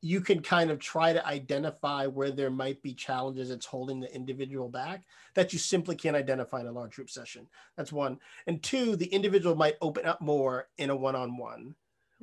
[0.00, 4.14] you can kind of try to identify where there might be challenges that's holding the
[4.14, 5.02] individual back
[5.34, 7.46] that you simply can't identify in a large group session.
[7.76, 8.18] That's one.
[8.46, 11.74] And two, the individual might open up more in a one on one,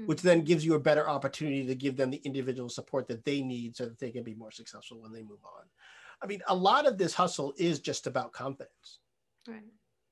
[0.05, 3.41] which then gives you a better opportunity to give them the individual support that they
[3.41, 5.63] need so that they can be more successful when they move on.
[6.21, 8.99] I mean, a lot of this hustle is just about confidence,
[9.47, 9.63] Right.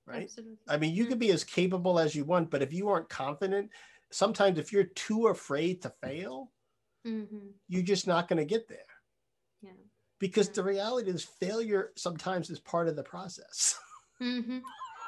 [0.06, 0.24] right?
[0.24, 0.58] Absolutely.
[0.68, 1.10] I mean, you Mm.
[1.10, 3.72] can be as capable as you want, but if you aren't confident,
[4.12, 6.52] sometimes if you're too afraid to fail,
[7.06, 7.54] Mhm.
[7.68, 8.86] you're just not going to get there.
[9.62, 9.74] Yeah.
[10.20, 10.54] Because Yeah.
[10.56, 13.80] the reality is, failure sometimes is part of the process.
[14.22, 14.60] mm-hmm.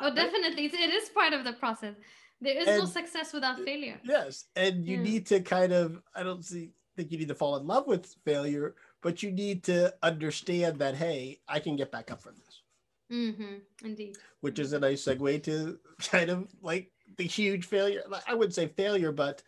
[0.01, 0.65] Oh, definitely.
[0.65, 1.95] It it is part of the process.
[2.41, 3.99] There is no success without failure.
[4.03, 5.03] yes, and you Yeah.
[5.03, 8.15] need to kind of I don't see think you need to fall in love with
[8.25, 12.63] failure, but you need to understand that hey, I can get back up from this,
[13.11, 14.17] Mm-hmm, Indeed.
[14.41, 18.03] which is a nice segue to kind of like the huge failure.
[18.27, 19.43] I wouldn't say failure, but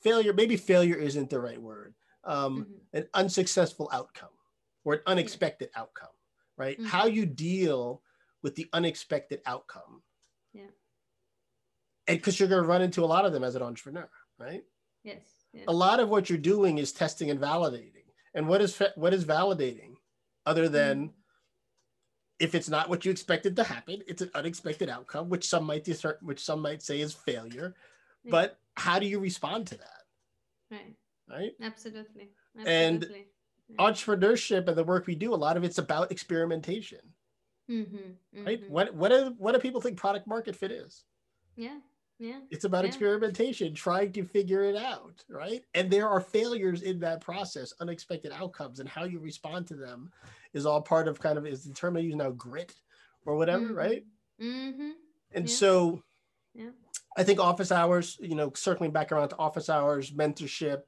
[0.00, 0.32] failure.
[0.32, 1.94] Maybe failure isn't the right word.
[2.24, 2.80] Um, Mhm.
[3.00, 4.30] An unsuccessful outcome
[4.84, 6.14] or an unexpected outcome,
[6.56, 6.78] right?
[6.78, 6.86] Mhm.
[6.86, 8.02] How you deal
[8.42, 10.02] with the unexpected outcome.
[10.52, 10.70] Yeah.
[12.08, 14.64] And because you're going to run into a lot of them as an entrepreneur, right?
[15.04, 15.22] Yes.
[15.52, 15.64] yes.
[15.68, 18.04] a lot of what you're doing is testing and validating.
[18.34, 19.94] And what is what is validating,
[20.46, 21.12] other than Mm.
[22.38, 25.84] if it's not what you expected to happen, it's an unexpected outcome, which some might
[25.84, 27.74] discern, which some might say is failure.
[28.24, 30.02] But how do you respond to that,
[30.70, 30.96] Right.
[31.28, 31.52] right?
[31.60, 32.30] Absolutely.
[32.58, 33.18] Absolutely.
[33.18, 33.26] And.
[33.78, 36.98] Entrepreneurship and the work we do, a lot of it's about experimentation,
[37.70, 38.44] mm-hmm.
[38.44, 38.68] right?
[38.68, 41.04] What what do what do people think product market fit is?
[41.56, 41.78] Yeah.
[42.22, 42.38] Yeah.
[42.50, 42.88] It's about Yeah.
[42.88, 45.64] experimentation, trying to figure it out, right?
[45.74, 50.12] And there are failures in that process, unexpected outcomes, and how you respond to them
[50.52, 52.74] is all part of kind of is the term I use now grit
[53.26, 53.76] or whatever, Mhm.
[53.76, 54.06] right?
[54.40, 54.90] Mm-hmm.
[55.32, 55.56] And Yeah.
[55.56, 56.02] so
[56.54, 56.70] Yeah.
[57.16, 60.82] I think office hours, you know, circling back around to office hours, mentorship,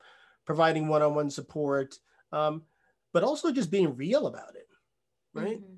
[0.44, 1.98] providing one-on-one support,
[2.32, 2.66] um,
[3.12, 4.68] but also just being real about it,
[5.34, 5.60] right?
[5.60, 5.73] Mhm.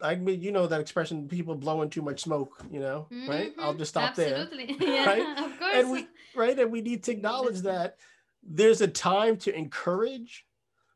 [0.00, 3.52] I mean, you know that expression, people blowing too much smoke, you know, right?
[3.58, 3.78] I'll Mhm.
[3.78, 4.36] just stop there.
[4.36, 4.76] Absolutely.
[4.94, 5.38] yeah, right?
[5.38, 5.74] of course.
[5.74, 6.58] And we, right?
[6.58, 7.98] And we need to acknowledge that
[8.42, 10.46] there's a time to encourage,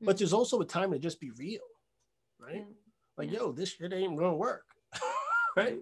[0.00, 0.18] but Mhm.
[0.20, 1.62] there's also a time to just be real,
[2.38, 2.56] right?
[2.66, 2.74] Yeah.
[3.16, 3.38] Like, Yeah.
[3.40, 4.66] yo, this shit ain't gonna work,
[5.56, 5.80] right?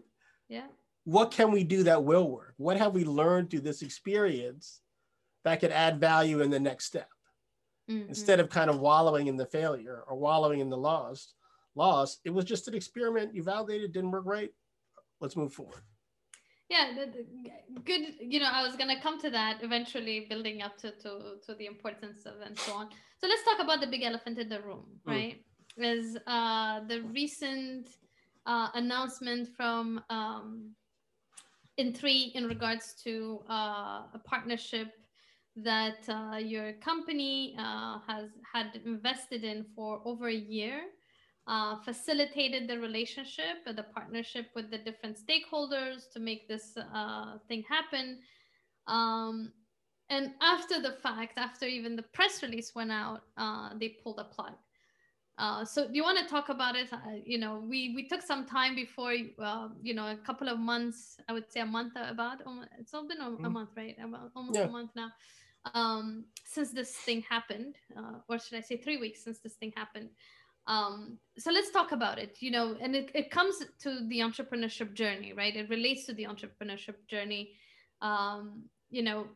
[0.48, 0.66] Yeah.
[1.05, 2.55] What can we do that will work?
[2.57, 4.81] What have we learned through this experience
[5.44, 7.09] that could add value in the next step?
[7.88, 8.09] Mhm.
[8.09, 11.35] Instead of kind of wallowing in the failure or wallowing in the loss,
[11.76, 13.34] loss, it was just an experiment.
[13.34, 14.50] You validated, didn't work right.
[15.20, 15.82] Let's move forward.
[16.68, 16.86] yeah
[17.90, 21.10] good you know i was going to come to that eventually building up to, to
[21.46, 22.86] to the importance of and so on
[23.20, 25.12] so let's talk about the big elephant in the room Mm.
[25.14, 25.36] right
[25.94, 27.84] is uh the recent
[28.52, 29.84] uh announcement from
[30.18, 30.48] um
[31.76, 33.12] in three in regards to
[33.50, 34.88] uh, a partnership
[35.70, 40.76] that uh, your company uh, has had invested in for over a year
[41.46, 47.38] uh, facilitated the relationship and the partnership with the different stakeholders to make this uh,
[47.48, 48.18] thing happen.
[48.87, 49.52] Um,
[50.09, 54.24] and after the fact, after even the press release went out, uh, they pulled a
[54.24, 54.54] plug.
[55.38, 56.90] Uh, so do you want to talk about it?
[56.92, 60.59] Uh, you know, we we took some time before, uh, you know, a couple of
[60.59, 61.18] months.
[61.28, 62.38] I would say a month about.
[62.78, 63.52] It's all been a, a Mhm.
[63.52, 63.96] month, right?
[64.02, 64.64] About almost Yeah.
[64.64, 65.12] a month now.
[65.74, 69.72] Um, since this thing happened, uh, or should I say, three weeks since this thing
[69.76, 70.11] happened.
[70.66, 72.38] Um, so let's talk about it.
[72.40, 75.55] You know, and it, it comes to the entrepreneurship journey, right?
[75.55, 77.52] It relates to the entrepreneurship journey.
[78.02, 79.26] Um, you know,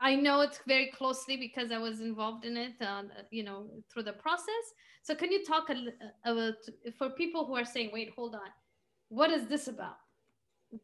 [0.00, 4.04] I know it very closely because I was involved in it, uh, you know, through
[4.04, 4.64] the process.
[5.02, 5.68] So can you talk
[6.24, 6.54] about
[6.96, 8.50] for people who are saying, "Wait, hold on,
[9.08, 9.98] what is this about?"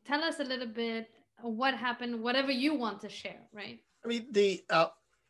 [0.04, 1.10] Tell us a little bit
[1.42, 3.80] what happened, whatever you want to share, right?
[4.04, 4.88] I mean, the uh,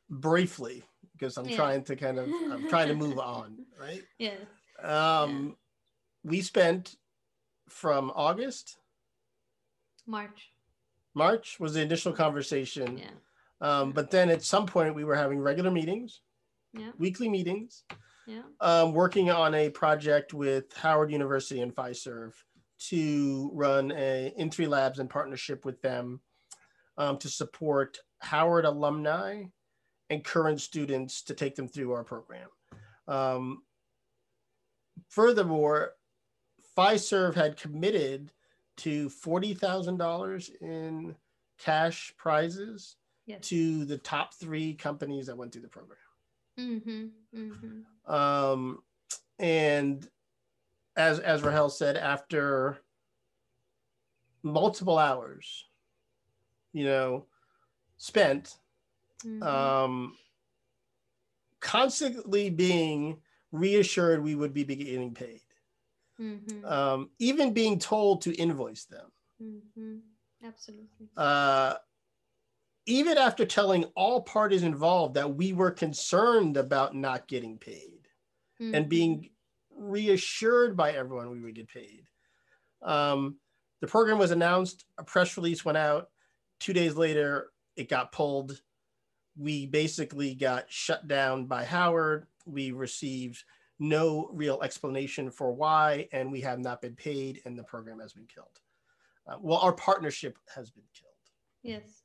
[0.08, 0.82] briefly
[1.14, 1.56] because I'm Yeah.
[1.56, 4.02] trying to kind of I'm trying to move on, right?
[4.18, 4.36] Yeah.
[4.82, 5.56] Um,
[6.22, 6.96] we spent
[7.68, 8.76] from August,
[10.06, 10.50] March.
[11.14, 13.10] March was the initial conversation, Yeah.
[13.60, 16.20] um, but then at some point we were having regular meetings,
[16.72, 16.90] Yeah.
[16.98, 17.84] weekly meetings,
[18.26, 18.42] Yeah.
[18.60, 22.34] um, working on a project with Howard University and Fiserv
[22.90, 26.20] to run a in three labs in partnership with them
[26.96, 29.44] um, to support Howard alumni
[30.14, 32.48] and current students to take them through our program.
[33.06, 33.62] Um,
[35.08, 35.92] furthermore,
[36.76, 38.32] Fiserv had committed
[38.78, 41.14] to forty thousand dollars in
[41.58, 42.96] cash prizes
[43.26, 43.48] Yes.
[43.48, 45.98] to the top three companies that went through the program.
[46.60, 47.06] Mm-hmm.
[47.34, 48.12] Mm-hmm.
[48.14, 48.82] Um,
[49.38, 50.06] and
[50.96, 52.78] as as Rahel said, after
[54.42, 55.66] multiple hours,
[56.74, 57.24] you know,
[57.96, 58.58] spent
[59.24, 59.42] mm-hmm.
[59.42, 60.16] um,
[61.60, 63.18] constantly being
[63.52, 65.40] reassured we would be getting paid,
[66.20, 66.64] mm-hmm.
[66.64, 69.06] um, even being told to invoice them.
[69.42, 69.96] mm-hmm.
[70.44, 71.08] Absolutely.
[71.16, 71.74] Uh,
[72.86, 77.90] even after telling all parties involved that we were concerned about not getting paid.
[78.74, 79.30] and being
[79.76, 82.04] reassured by everyone we would get paid.
[82.82, 83.36] Um,
[83.80, 86.08] the program was announced, a press release went out.
[86.60, 88.60] Two days later, it got pulled.
[89.36, 92.26] We basically got shut down by Howard.
[92.46, 93.44] We received
[93.78, 98.12] no real explanation for why, and we have not been paid, and the program has
[98.12, 98.60] been killed.
[99.26, 101.10] Uh, well, our partnership has been killed.
[101.62, 102.02] Yes.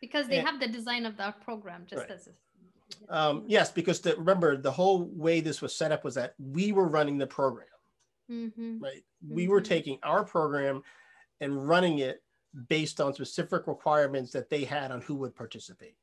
[0.00, 2.10] Because they And- have the design of our program just Right.
[2.10, 2.32] as a,
[3.10, 6.72] Um, yes, because the, remember, the whole way this was set up was that we
[6.72, 7.66] were running the program.
[8.30, 8.78] mm-hmm.
[8.78, 9.02] right?
[9.26, 9.64] We were Mhm.
[9.64, 10.82] taking our program
[11.40, 12.22] and running it
[12.68, 15.96] based on specific requirements that they had on who would participate.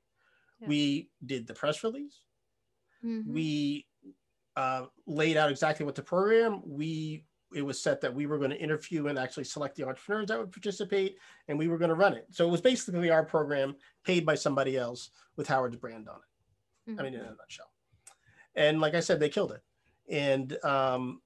[0.60, 0.68] Yeah.
[0.68, 2.22] We did the press release.
[3.04, 3.34] Mm-hmm.
[3.34, 3.88] We
[4.56, 6.62] uh, laid out exactly what the program.
[6.66, 10.28] We it was set that we were going to interview and actually select the entrepreneurs
[10.28, 12.26] that would participate, and we were going to run it.
[12.32, 17.00] So it was basically our program paid by somebody else with Howard's brand on it.
[17.00, 17.72] I mean, in a nutshell.
[18.56, 19.62] And like I said, they killed it.
[20.10, 21.22] And um,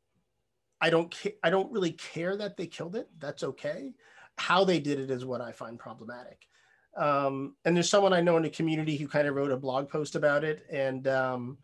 [0.81, 3.09] I don't ca- I don't really care that they killed it.
[3.19, 3.93] That's okay.
[4.37, 6.47] How they did it is what I find problematic.
[6.97, 9.89] Um, and there's someone I know in the community who kind of wrote a blog
[9.89, 10.65] post about it.
[10.71, 11.57] And um,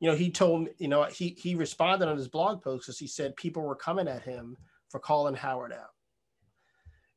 [0.00, 2.98] you know, he told me, you know, he he responded on his blog post because
[2.98, 4.56] he said people were coming at him
[4.88, 5.90] for calling Howard out.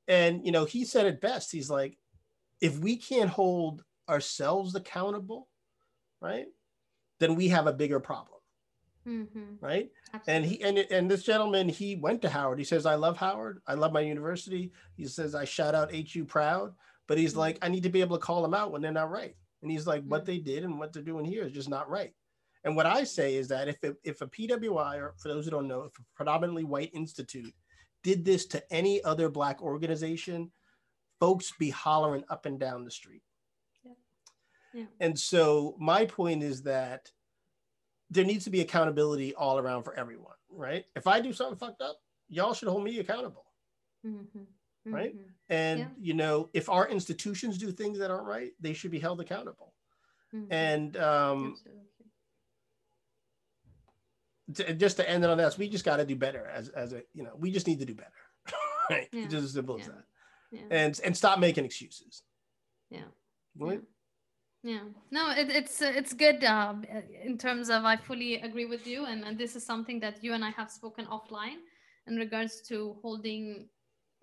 [0.07, 1.51] And you know, he said it best.
[1.51, 1.97] He's like,
[2.61, 5.47] if we can't hold ourselves accountable,
[6.21, 6.45] right,
[7.19, 8.39] then we have a bigger problem.
[9.07, 9.63] Mm-hmm.
[9.63, 9.91] Right.
[10.13, 10.33] Absolutely.
[10.33, 12.57] And he and and this gentleman, he went to Howard.
[12.57, 13.61] He says, I love Howard.
[13.67, 14.71] I love my university.
[14.95, 16.73] He says, I shout out HU proud.
[17.07, 17.39] But he's mm-hmm.
[17.39, 19.35] like, I need to be able to call them out when they're not right.
[19.61, 20.31] And he's like, what mm-hmm.
[20.31, 22.13] they did and what they're doing here is just not right.
[22.63, 25.51] And what I say is that if it, if a PWI, or for those who
[25.51, 27.53] don't know, if a predominantly white institute
[28.03, 30.51] did this to any other black organization,
[31.19, 33.21] folks be hollering up and down the street.
[33.83, 33.91] Yeah.
[34.73, 34.85] Yeah.
[34.99, 37.09] And so my point is that
[38.09, 40.85] there needs to be accountability all around for everyone, right?
[40.95, 41.97] If I do something fucked up,
[42.29, 43.45] y'all should hold me accountable.
[44.05, 44.43] Mm-hmm.
[44.85, 45.15] Right.
[45.15, 45.29] Mm-hmm.
[45.49, 45.87] And, yeah.
[45.99, 49.73] you know, if our institutions do things that aren't right, they should be held accountable.
[50.33, 50.53] Mm-hmm.
[50.53, 51.55] And um,
[54.53, 56.93] to, just to end it on that, we just got to do better as, as
[56.93, 58.09] a, you know, we just need to do better.
[58.89, 59.07] right.
[59.11, 59.27] Yeah.
[59.27, 60.03] Just as simple as that.
[60.71, 62.23] And, and stop making excuses.
[62.89, 63.01] Yeah.
[63.57, 63.81] Right?
[64.65, 64.79] yeah
[65.11, 66.73] no it, it's it's good uh,
[67.23, 70.33] in terms of i fully agree with you and, and this is something that you
[70.33, 71.61] and i have spoken offline
[72.07, 73.69] in regards to holding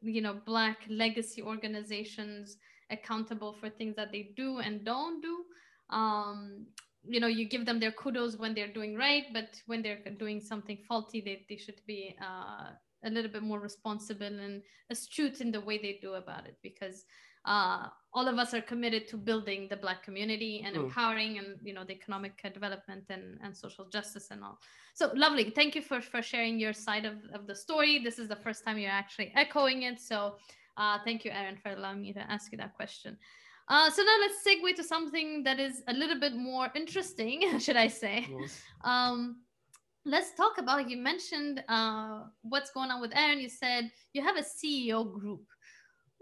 [0.02, 2.56] you know black legacy organizations
[2.90, 5.44] accountable for things that they do and don't do.
[5.90, 6.66] Um,
[7.04, 10.40] you know you give them their kudos when they're doing right but when they're doing
[10.40, 12.70] something faulty they, they should be uh,
[13.04, 17.04] a little bit more responsible and astute in the way they do about it because
[17.44, 20.84] uh, all of us are committed to building the black community and mm.
[20.84, 24.58] empowering and you know the economic development and, and social justice and all.
[24.94, 25.50] So lovely.
[25.50, 27.98] Thank you for for sharing your side of, of the story.
[27.98, 30.00] This is the first time you're actually echoing it.
[30.00, 30.36] So
[30.76, 33.16] uh, thank you aaron for allowing me to ask you that question.
[33.68, 37.76] Uh, so now let's segue to something that is a little bit more interesting should
[37.76, 38.26] i say.
[38.84, 39.42] Um,
[40.04, 44.36] let's talk about you mentioned uh, what's going on with aaron you said you have
[44.36, 45.44] a ceo group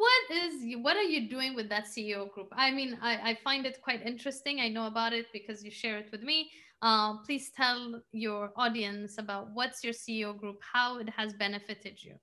[0.00, 2.48] what is what are you doing with that ceo group?
[2.52, 4.60] I mean i, I find it quite interesting.
[4.60, 6.50] I know about it because you share it with me.
[6.80, 12.14] Uh, please tell your audience about what's your ceo group how it has benefited you.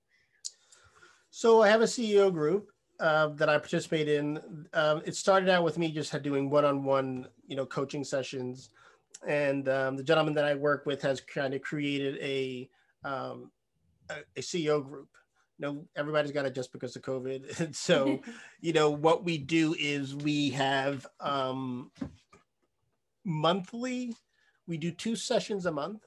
[1.30, 2.64] So i have a ceo group
[2.98, 4.24] uh, that i participate in.
[4.72, 8.70] Um, it started out with me just doing one-on-one you know coaching sessions.
[9.26, 12.68] And um, the gentleman that i work with has kind of created a
[13.04, 13.52] um,
[14.10, 15.10] a, a ceo group
[15.58, 17.60] know everybody's got it just because of covid.
[17.60, 18.20] And so
[18.60, 21.90] you know what we do is we have um
[23.24, 24.14] monthly
[24.66, 26.04] we do two sessions a month.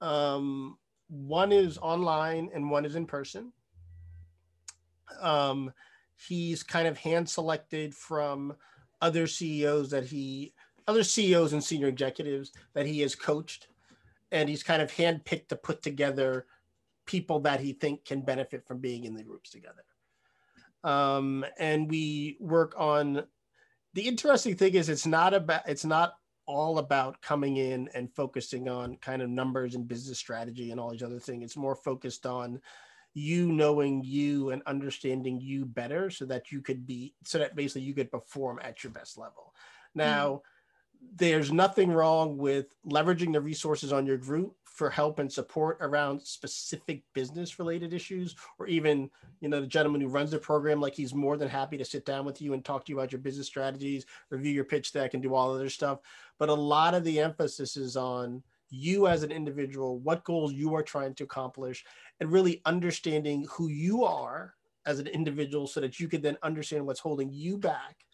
[0.00, 3.52] Um one is online and one is in person.
[5.20, 5.72] Um
[6.28, 8.54] he's kind of hand selected from
[9.00, 10.52] other ceos that he
[10.86, 13.68] other ceos and senior executives that he has coached.
[14.32, 16.46] And he's kind of handpicked to put together
[17.06, 19.84] people that he think can benefit from being in the groups together.
[20.82, 23.24] Um, and we work on
[23.94, 26.14] the interesting thing is it's not about it's not
[26.46, 30.90] all about coming in and focusing on kind of numbers and business strategy and all
[30.90, 31.42] these other things.
[31.42, 32.60] It's more focused on
[33.14, 37.82] you knowing you and understanding you better so that you could be so that basically
[37.82, 39.54] you could perform at your best level.
[39.94, 40.40] Now, mm
[41.16, 46.20] there's nothing wrong with leveraging the resources on your group for help and support around
[46.20, 49.08] specific business related issues or even
[49.40, 52.04] you know the gentleman who runs the program like he's more than happy to sit
[52.04, 55.14] down with you and talk to you about your business strategies review your pitch deck
[55.14, 56.00] and do all other stuff
[56.38, 60.74] but a lot of the emphasis is on you as an individual what goals you
[60.74, 61.84] are trying to accomplish
[62.18, 64.54] and really understanding who you are
[64.86, 68.04] as an individual so that you can then understand what's holding you back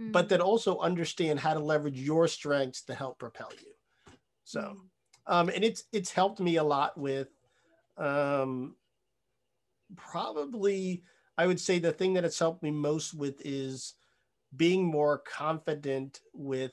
[0.00, 0.10] mm.
[0.10, 3.72] but then also understand how to leverage your strengths to help propel you.
[4.44, 4.76] So, mm.
[5.28, 7.28] Um, and it's it's helped me a lot with
[7.96, 8.74] um,
[9.96, 11.02] probably
[11.36, 13.94] I would say the thing that it's helped me most with is
[14.56, 16.72] being more confident with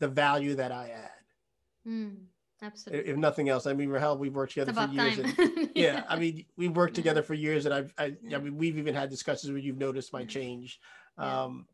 [0.00, 1.90] the value that I add.
[1.90, 2.16] Mm,
[2.62, 3.10] absolutely.
[3.10, 5.18] If nothing else, I mean, Rahel, we've worked together for years.
[5.18, 5.66] And, yeah.
[5.74, 6.04] yeah.
[6.08, 9.08] I mean, we've worked together for years, and I've, I, I mean, we've even had
[9.08, 10.80] discussions where you've noticed my change.
[11.16, 11.66] Um,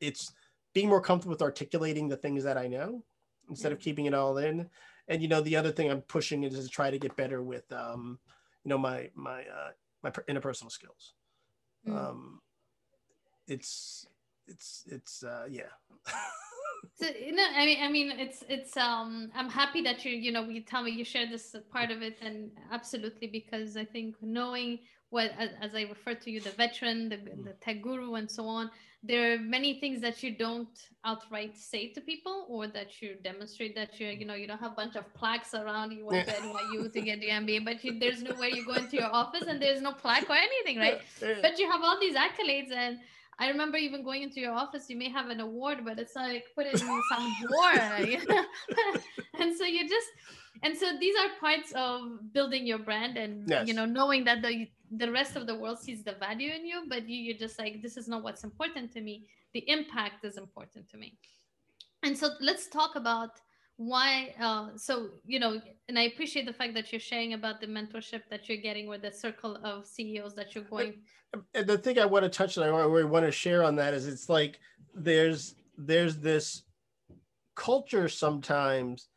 [0.00, 0.32] it's
[0.74, 3.02] being more comfortable with articulating the things that I know
[3.48, 4.68] instead of keeping it all in.
[5.08, 7.70] And you know, the other thing I'm pushing is to try to get better with,
[7.72, 8.18] um,
[8.64, 9.70] you know, my my uh,
[10.02, 11.14] my interpersonal skills.
[11.86, 11.96] Mm.
[11.96, 12.40] Um,
[13.46, 14.06] it's
[14.48, 15.72] it's it's uh, yeah.
[16.94, 20.30] so you know, i mean i mean it's it's um i'm happy that you you
[20.30, 24.14] know you tell me you share this part of it and absolutely because i think
[24.22, 24.78] knowing
[25.10, 27.44] what as, as I referred to you, the veteran, the, mm.
[27.44, 28.70] the tech guru, and so on.
[29.02, 33.74] There are many things that you don't outright say to people, or that you demonstrate
[33.76, 36.34] that you, you know, you don't have a bunch of plaques around you went to
[36.34, 39.44] NYU to get your MBA, but you, there's no way you go into your office
[39.46, 41.00] and there's no plaque or anything, right?
[41.20, 42.98] But you have all these accolades and
[43.38, 46.44] I remember even going into your office, you may have an award, but it's like
[46.54, 47.98] put it in some drawer.
[48.06, 48.44] You know?
[49.40, 50.08] and so you just
[50.62, 53.66] and so these are parts of building your brand and yes.
[53.68, 56.84] you know knowing that the the rest of the world sees the value in you,
[56.88, 59.26] but you, you're just like, this is not what's important to me.
[59.52, 61.18] The impact is important to me.
[62.02, 63.30] And so let's talk about
[63.78, 67.66] why uh, so you know and i appreciate the fact that you're sharing about the
[67.66, 70.94] mentorship that you're getting with the circle of ceos that you're going
[71.54, 74.06] and the thing i want to touch on i want to share on that is
[74.06, 74.58] it's like
[74.94, 76.62] there's there's this
[77.54, 79.08] culture sometimes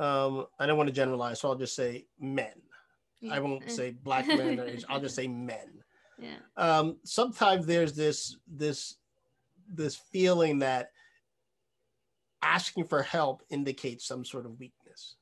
[0.00, 2.52] um i don't want to generalize so i'll just say men
[3.20, 3.34] yeah.
[3.34, 4.88] i won't say black men or Asian.
[4.88, 5.82] i'll just say men
[6.18, 8.96] yeah um sometimes there's this this
[9.72, 10.90] this feeling that
[12.42, 15.16] asking for help indicates some sort of weakness.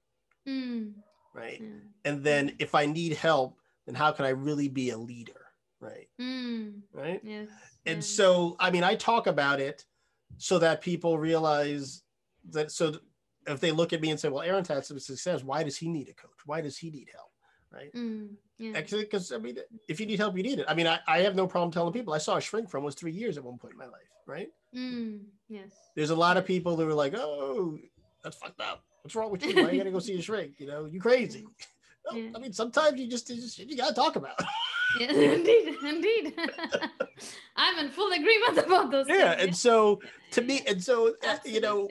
[0.46, 0.92] Mm.
[1.34, 1.62] Right.
[2.04, 5.46] And then if I need help, then how can I really be a leader?
[5.80, 6.08] Right.
[6.20, 6.80] Mm.
[6.92, 7.20] Right.
[7.22, 7.48] Yes.
[7.86, 9.84] And so, I mean, I talk about it
[10.36, 12.02] so that people realize
[12.50, 12.72] that.
[12.72, 12.94] So
[13.48, 15.88] if they look at me and say, well, Aaron's had some success, why does he
[15.88, 16.46] need a coach?
[16.46, 17.30] Why does he need help?
[17.70, 17.92] Right.
[17.94, 18.30] Mm.
[18.58, 18.80] Yeah.
[18.80, 20.66] Because I mean, if you need help, you need it.
[20.68, 22.98] I mean, I, I have no problem telling people I saw a shrink for almost
[22.98, 24.08] three years at one point in my life.
[24.26, 24.48] Right.
[24.74, 25.20] Mm.
[25.48, 25.70] Yes.
[25.94, 27.78] There's a lot of people who are like, oh,
[28.22, 28.84] that's fucked up.
[29.02, 29.54] What's wrong with you?
[29.54, 30.54] Why you gotta go see a shrink?
[30.58, 31.46] You know, you crazy.
[32.14, 32.30] Yeah.
[32.34, 34.40] I mean, sometimes you just, you just you gotta talk about.
[35.00, 36.34] yeah, indeed, indeed.
[37.54, 39.06] I'm in full agreement about those.
[39.08, 41.86] Yeah, things, and so to me, and so uh, you know,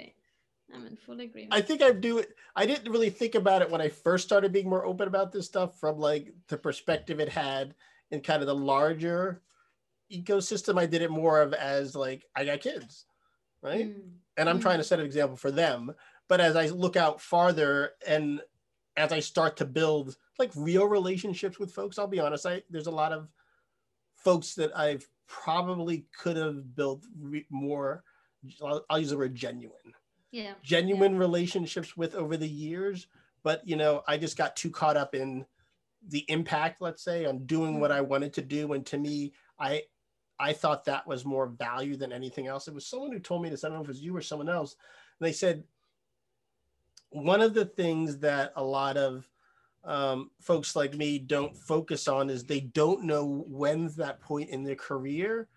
[0.73, 1.53] I'm in full agreement.
[1.53, 2.35] I think I do it.
[2.55, 5.45] I didn't really think about it when I first started being more open about this
[5.45, 7.73] stuff from like the perspective it had
[8.11, 9.41] in kind of the larger
[10.11, 10.77] ecosystem.
[10.77, 13.05] I did it more of as like I got kids
[13.61, 13.87] right?
[13.87, 14.11] Mm.
[14.37, 14.61] And I'm mm.
[14.61, 15.93] trying to set an example for them.
[16.27, 18.41] But as I look out farther and
[18.95, 22.87] as I start to build like real relationships with folks, I'll be honest, I there's
[22.87, 23.29] a lot of
[24.15, 28.03] folks that I've probably could have built re- more.
[28.63, 29.93] I'll, I'll, use the word genuine.
[30.31, 30.53] Yeah.
[30.63, 31.19] Genuine yeah.
[31.19, 33.07] relationships with over the years,
[33.43, 35.45] but you know, I just got too caught up in
[36.09, 37.79] the impact, let's say, on doing mm.
[37.79, 38.73] what I wanted to do.
[38.73, 39.83] And to me, I
[40.39, 42.67] I thought that was more value than anything else.
[42.67, 43.63] It was someone who told me this.
[43.63, 44.75] I don't know if it was you or someone else.
[45.19, 45.63] And they said
[47.09, 49.27] one of the things that a lot of
[49.83, 54.63] um, folks like me don't focus on is they don't know when's that point in
[54.63, 55.47] their career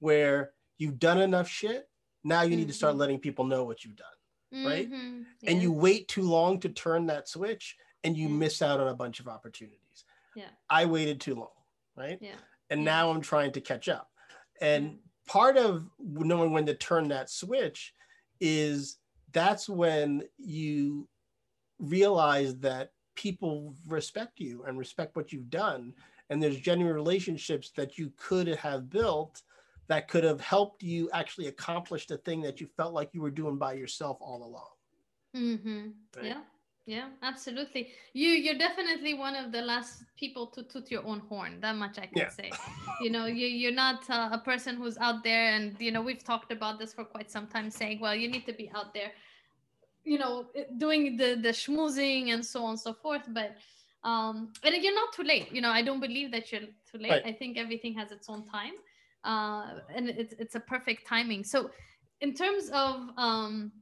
[0.00, 1.88] where you've done enough shit.
[2.22, 2.58] Now you mm-hmm.
[2.58, 3.00] need to start mm-hmm.
[3.00, 4.06] letting people know what you've done,
[4.52, 4.90] right?
[4.90, 5.22] Mm-hmm.
[5.40, 5.50] Yeah.
[5.50, 8.40] And you wait too long to turn that switch, and you mm-hmm.
[8.40, 10.04] miss out on a bunch of opportunities.
[10.34, 11.48] Yeah, I waited too long,
[11.96, 12.18] right?
[12.20, 12.34] Yeah,
[12.70, 12.84] and yeah.
[12.84, 14.10] now I'm trying to catch up.
[14.60, 17.94] And part of knowing when to turn that switch
[18.40, 18.98] is
[19.32, 21.08] that's when you
[21.78, 25.92] realize that people respect you and respect what you've done.
[26.30, 29.42] And there's genuine relationships that you could have built
[29.88, 33.30] that could have helped you actually accomplish the thing that you felt like you were
[33.30, 34.70] doing by yourself all along.
[35.36, 35.88] Mm-hmm.
[36.16, 36.26] Right?
[36.26, 36.40] Yeah.
[36.88, 37.88] Yeah, absolutely.
[38.14, 41.60] You you're definitely one of the last people to toot your own horn.
[41.60, 42.30] That much I can yeah.
[42.30, 42.50] say.
[43.02, 46.24] you know, you you're not uh, a person who's out there, and you know we've
[46.24, 49.12] talked about this for quite some time, saying, well, you need to be out there,
[50.04, 50.46] you know,
[50.78, 53.26] doing the the schmoozing and so on and so forth.
[53.28, 53.58] But
[54.02, 55.52] um, and you're not too late.
[55.52, 57.10] You know, I don't believe that you're too late.
[57.10, 57.26] Right.
[57.26, 58.72] I think everything has its own time,
[59.24, 61.44] uh, and it's it's a perfect timing.
[61.44, 61.70] So,
[62.20, 63.72] in terms of um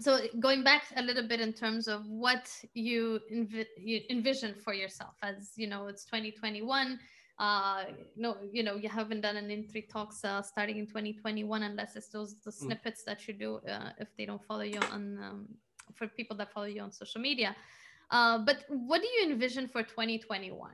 [0.00, 4.74] so going back a little bit in terms of what you, envi- you envision for
[4.74, 6.98] yourself as you know it's 2021
[7.38, 7.84] uh
[8.16, 11.96] no you know you haven't done an in three talks uh, starting in 2021 unless
[11.96, 12.54] it's those the mm.
[12.54, 13.06] snippets mm.
[13.06, 15.48] that you do uh, if they don't follow you on um,
[15.94, 17.54] for people that follow you on social media
[18.10, 20.70] uh but what do you envision for 2021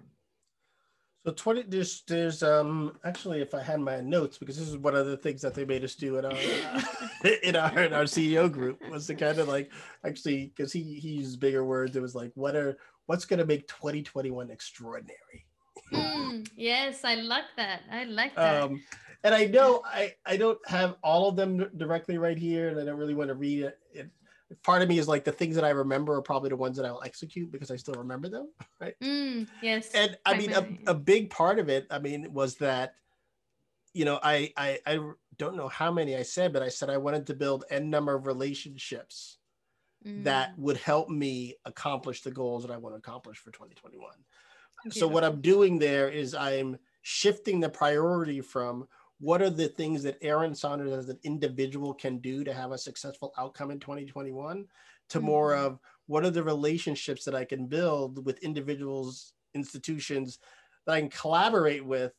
[1.25, 4.95] so 20 there's there's um actually if I had my notes because this is one
[4.95, 6.33] of the things that they made us do in our
[7.43, 9.71] in our in our CEO group was to kind of like
[10.05, 12.79] actually because he he used bigger words it was like what are
[13.11, 15.45] what's going to make 2021 extraordinary.
[15.93, 17.81] Mm, yes, I like that.
[17.91, 18.63] I like that.
[18.63, 18.81] Um,
[19.25, 22.85] and I know I I don't have all of them directly right here, and I
[22.85, 23.80] don't really want to read it
[24.63, 26.87] part of me is like the things that I remember are probably the ones that
[26.87, 28.49] I'll execute because I still remember them,
[28.81, 28.95] right?
[29.03, 29.91] Mm, yes.
[29.95, 32.95] And I mean, a, a big part of it, I mean, was that,
[33.93, 35.01] you know, I, I I
[35.37, 38.15] don't know how many I said, but I said I wanted to build n number
[38.15, 39.39] of relationships
[40.07, 40.25] mm.
[40.25, 44.13] that would help me accomplish the goals that I want to accomplish for 2021.
[44.91, 48.89] So what I'm doing there is I'm shifting the priority from
[49.21, 52.79] what are the things that Aaron Saunders as an individual can do to have a
[52.79, 54.67] successful outcome in 2021
[55.11, 55.27] to mm-hmm.
[55.27, 60.39] more of what are the relationships that I can build with individuals, institutions
[60.87, 62.13] that I can collaborate with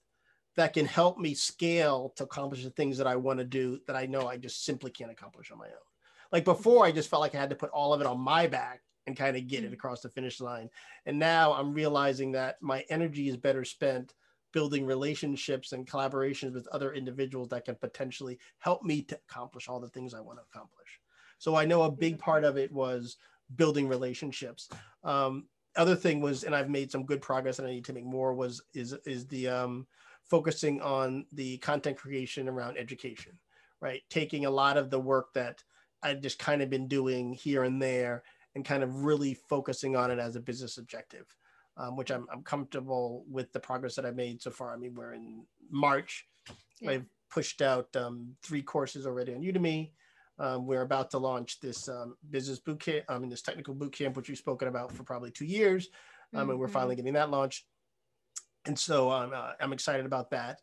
[0.55, 3.95] that can help me scale to accomplish the things that I want to do that
[3.95, 5.71] I know I just simply can't accomplish on my own.
[6.31, 8.47] Like before, I just felt like I had to put all of it on my
[8.47, 9.73] back and kind of get it mm.
[9.73, 10.69] across the finish line.
[11.05, 14.13] And now I'm realizing that my energy is better spent
[14.51, 19.79] building relationships and collaborations with other individuals that can potentially help me to accomplish all
[19.79, 20.99] the things I want to accomplish.
[21.37, 23.17] So I know a big part of it was
[23.55, 24.69] building relationships.
[25.03, 25.45] Um,
[25.75, 28.33] other thing was, and I've made some good progress, and I need to make more.
[28.33, 29.87] Was is is the um,
[30.29, 33.33] focusing on the content creation around education,
[33.79, 34.01] right?
[34.09, 35.63] Taking a lot of the work that
[36.03, 38.23] I've just kind of been doing here and there
[38.55, 41.25] and kind of really focusing on it as a business objective,
[41.82, 44.73] um, which I'm, I'm comfortable with the progress that I've made so far.
[44.73, 46.27] I mean, we're in March.
[46.79, 46.91] Yeah.
[46.91, 49.91] I've pushed out um, three courses already on Udemy.
[50.38, 53.93] Um, we're about to launch this um, business boot camp, I mean, this technical boot
[53.93, 55.89] camp, which we've spoken about for probably two years.
[56.34, 56.73] Um, and we're mm-hmm.
[56.73, 57.65] finally getting that launched.
[58.65, 60.59] And so um, uh, I'm excited about that.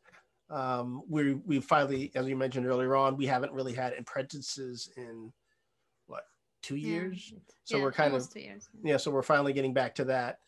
[0.51, 5.31] Um, we we finally, as you mentioned earlier on, we haven't really had apprentices in
[6.07, 6.23] what
[6.63, 7.31] two years.
[7.33, 7.39] Yeah.
[7.65, 8.27] So yeah, we're kind of
[8.83, 8.97] yeah.
[8.97, 10.39] So we're finally getting back to that,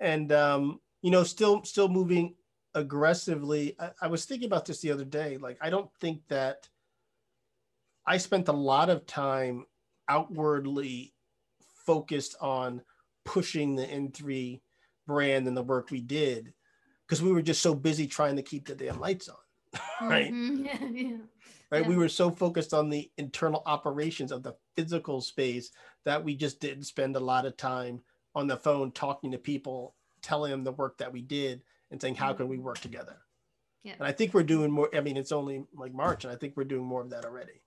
[0.00, 2.34] and um, you know, still still moving
[2.74, 3.76] aggressively.
[3.78, 5.38] I, I was thinking about this the other day.
[5.38, 6.68] Like, I don't think that
[8.06, 9.66] I spent a lot of time
[10.08, 11.12] outwardly
[11.84, 12.82] focused on
[13.24, 14.60] pushing the N3
[15.06, 16.52] brand and the work we did
[17.06, 19.36] because we were just so busy trying to keep the damn lights on.
[20.08, 20.32] right?
[20.32, 20.64] Mm-hmm.
[20.66, 21.16] Yeah, yeah.
[21.70, 21.82] Right.
[21.82, 21.88] Yeah.
[21.88, 25.72] We were so focused on the internal operations of the physical space
[26.04, 28.02] that we just didn't spend a lot of time
[28.36, 32.14] on the phone talking to people, telling them the work that we did and saying,
[32.14, 33.16] how can we work together?
[33.82, 33.94] Yeah.
[33.98, 34.90] And I think we're doing more.
[34.94, 37.62] I mean, it's only like March, and I think we're doing more of that already.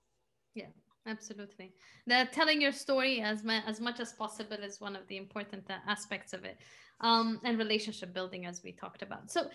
[0.53, 0.67] Yeah,
[1.07, 1.73] absolutely.
[2.07, 5.63] The telling your story as, ma- as much as possible is one of the important
[5.87, 6.59] aspects of it.
[7.01, 9.31] Um, and relationship building, as we talked about.
[9.31, 9.49] So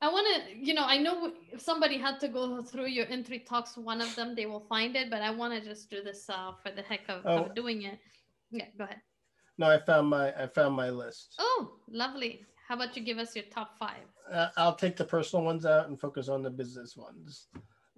[0.00, 3.46] I want to, you know, I know if somebody had to go through your N3
[3.46, 6.28] talks, one of them they will find it, but I want to just do this
[6.28, 7.44] uh, for the heck of, oh.
[7.44, 7.98] of, doing it.
[8.50, 8.96] Yeah, go ahead.
[9.58, 11.34] No, I found my I found my list.
[11.38, 12.44] Oh, lovely.
[12.66, 14.04] How about you give us your top five?
[14.30, 17.48] Uh, I'll take the personal ones out and focus on the business ones.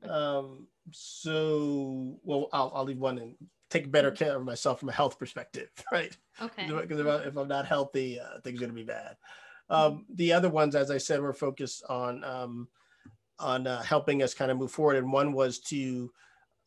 [0.08, 3.34] Um, so, well, I'll, I'll leave one and
[3.70, 6.16] take better care of myself from a health perspective, right?
[6.40, 6.66] Okay.
[6.66, 9.16] Because if, if, I'm not healthy, uh, things are going to be bad.
[9.70, 12.68] Um, the other ones, as I said, were focused on um,
[13.38, 16.12] on uh, helping us kind of move forward, and one was to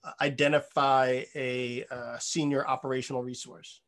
[0.04, 3.82] uh, identify a uh, senior operational resource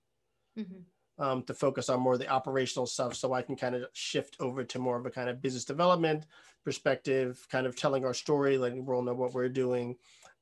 [0.58, 1.24] mm-hmm.
[1.24, 4.38] um, to focus on more of the operational stuff, so I can kind of shift
[4.40, 6.26] over to more of a kind of business development
[6.64, 9.96] perspective, kind of telling our story, letting the world know what we're doing,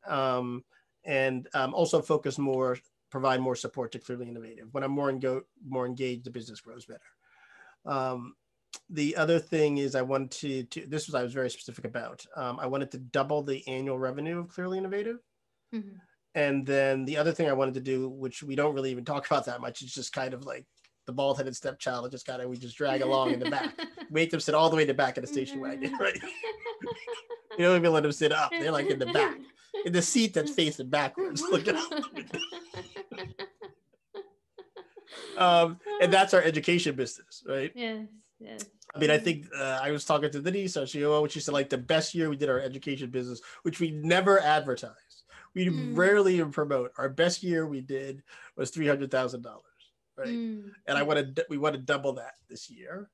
[0.07, 0.63] um,
[1.03, 2.77] and um, also focus more,
[3.09, 4.67] provide more support to Clearly Innovative.
[4.71, 7.01] When I'm more, engo- more engaged, the business grows better.
[7.85, 8.35] Um,
[8.89, 12.25] the other thing is I wanted to, to this was I was very specific about.
[12.35, 15.17] Um, I wanted to double the annual revenue of Clearly Innovative.
[15.73, 15.97] Mm-hmm.
[16.35, 19.25] And then the other thing I wanted to do, which we don't really even talk
[19.31, 20.65] about that much, is just kind of like
[21.05, 23.73] the bald headed stepchild just kind of we just drag along in the back,
[24.11, 26.19] make them sit all the way in the back of the station wagon, right?
[27.57, 29.37] you don't even let them sit up; they're like in the back,
[29.85, 31.91] in the seat that's facing backwards, looking up.
[35.37, 37.71] um, and that's our education business, right?
[37.73, 38.05] Yes.
[38.39, 38.65] Yes.
[38.95, 41.53] I mean, I think uh, I was talking to Denise, our CEO, and she said
[41.53, 45.16] like the best year we did our education business, which we never advertise.
[45.57, 45.97] We mm.
[45.97, 46.93] rarely even promote.
[46.97, 48.23] Our best year we did
[48.55, 49.63] was three hundred thousand dollars
[50.17, 50.27] right?
[50.27, 50.71] Mm.
[50.87, 53.09] And I want to we want to double that this year.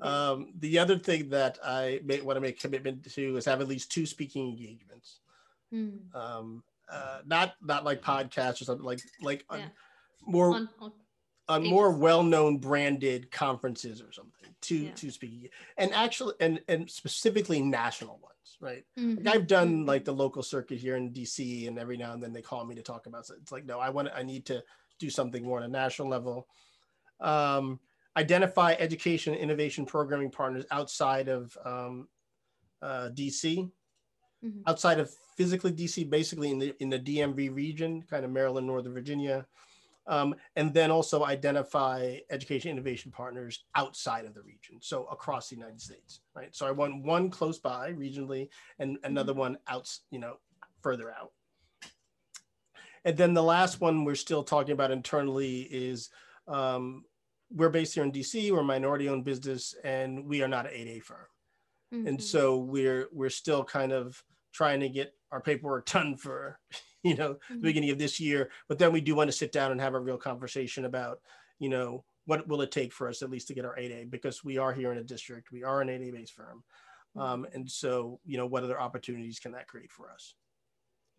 [0.00, 3.68] Um, the other thing that I may, want to make commitment to is have at
[3.68, 5.20] least two speaking engagements.
[5.72, 6.14] Mm.
[6.14, 9.56] Um, uh, not not like podcasts or something like like yeah.
[9.56, 9.70] on
[10.26, 10.92] more on, on,
[11.48, 14.50] on more well-known branded conferences or something.
[14.60, 14.90] Two yeah.
[14.94, 18.84] two speaking and actually and and specifically national ones, right?
[18.98, 19.24] Mm-hmm.
[19.24, 19.88] Like I've done mm-hmm.
[19.88, 22.76] like the local circuit here in DC, and every now and then they call me
[22.76, 23.36] to talk about it.
[23.42, 24.62] It's like no, I want I need to
[25.00, 26.46] do something more on a national level.
[27.20, 27.80] Um,
[28.16, 32.08] identify education innovation programming partners outside of um,
[32.80, 33.68] uh, DC,
[34.44, 34.60] mm-hmm.
[34.66, 38.92] outside of physically DC, basically in the in the DMV region, kind of Maryland, Northern
[38.92, 39.46] Virginia,
[40.06, 45.56] um, and then also identify education innovation partners outside of the region, so across the
[45.56, 46.54] United States, right?
[46.54, 48.48] So I want one close by regionally,
[48.78, 49.40] and another mm-hmm.
[49.40, 50.36] one out, you know,
[50.82, 51.32] further out.
[53.04, 56.10] And then the last one we're still talking about internally is
[56.46, 57.04] um,
[57.50, 58.50] we're based here in DC.
[58.50, 61.26] We're a minority-owned business, and we are not an 8A firm.
[61.94, 62.06] Mm-hmm.
[62.06, 64.22] And so we're we're still kind of
[64.52, 66.58] trying to get our paperwork done for
[67.08, 67.54] you know mm-hmm.
[67.54, 68.50] the beginning of this year.
[68.68, 71.20] But then we do want to sit down and have a real conversation about
[71.58, 74.44] you know what will it take for us at least to get our 8A because
[74.44, 75.50] we are here in a district.
[75.50, 76.62] We are an 8A based firm.
[77.16, 77.54] Um, mm-hmm.
[77.54, 80.34] and so, you know, what other opportunities can that create for us?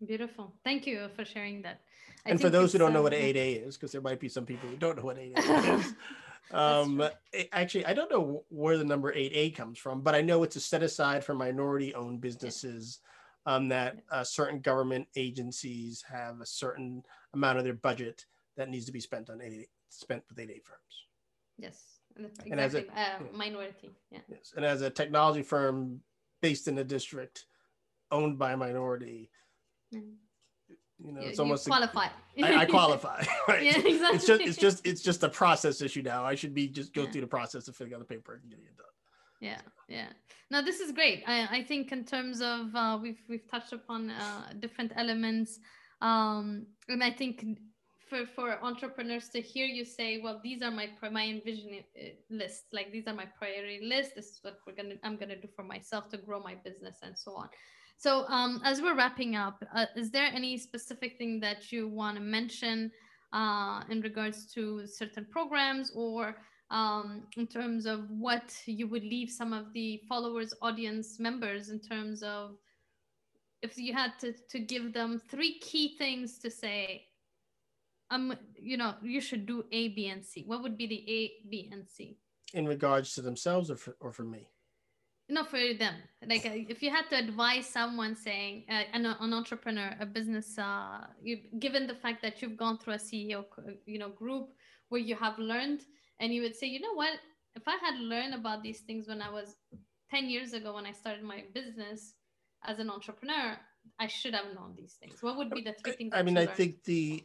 [0.04, 0.52] Beautiful.
[0.64, 1.80] Thank you for sharing that.
[2.26, 4.28] I and for those who don't know what 8A uh, is, because there might be
[4.28, 5.94] some people who don't know what 8A is.
[6.52, 7.02] um,
[7.52, 10.60] actually, I don't know where the number 8A comes from, but I know it's a
[10.60, 13.00] set aside for minority owned businesses
[13.46, 17.02] um, that uh, certain government agencies have a certain
[17.34, 18.24] amount of their budget
[18.56, 21.06] that needs to be spent on 8A, spent with 8A firms.
[21.58, 21.82] Yes.
[22.16, 22.52] Exactly.
[22.52, 23.90] And as a uh, minority.
[24.10, 24.20] Yeah.
[24.28, 24.52] Yes.
[24.56, 26.00] And as a technology firm
[26.40, 27.46] based in a district
[28.12, 29.30] owned by a minority,
[29.92, 30.12] mm
[31.04, 32.06] you know, it's almost qualify.
[32.42, 33.24] I, I qualify.
[33.48, 33.64] Right?
[33.64, 34.16] Yeah, exactly.
[34.16, 36.24] It's just it's just it's just a process issue now.
[36.24, 37.10] I should be just go yeah.
[37.10, 38.86] through the process of filling out the paperwork and getting it done.
[39.44, 40.08] Yeah, yeah.
[40.50, 41.22] No, this is great.
[41.26, 45.60] I, I think in terms of uh, we've we've touched upon uh, different elements,
[46.00, 47.44] um, and I think
[48.08, 52.64] for for entrepreneurs to hear you say, well, these are my my envision uh, list.
[52.72, 54.14] Like these are my priority list.
[54.16, 57.16] This is what we're gonna I'm gonna do for myself to grow my business and
[57.18, 57.48] so on.
[57.98, 62.16] So, um, as we're wrapping up, uh, is there any specific thing that you want
[62.16, 62.90] to mention
[63.34, 66.34] uh, in regards to certain programs or
[66.74, 71.78] um, in terms of what you would leave some of the followers, audience members in
[71.78, 72.56] terms of
[73.62, 77.06] if you had to, to give them three key things to say,
[78.10, 80.42] um, you know, you should do A, B, and C.
[80.46, 82.18] What would be the A, B, and C?
[82.52, 84.48] In regards to themselves or for, or for me?
[85.26, 85.94] not for them
[86.28, 90.58] like uh, if you had to advise someone saying uh, an, an entrepreneur a business
[90.58, 93.42] uh, you, given the fact that you've gone through a ceo
[93.86, 94.50] you know group
[94.90, 95.80] where you have learned
[96.20, 97.12] and you would say you know what
[97.54, 99.56] if i had learned about these things when i was
[100.10, 102.14] 10 years ago when i started my business
[102.64, 103.56] as an entrepreneur
[103.98, 106.46] i should have known these things what would be the three things i mean i
[106.46, 107.24] think the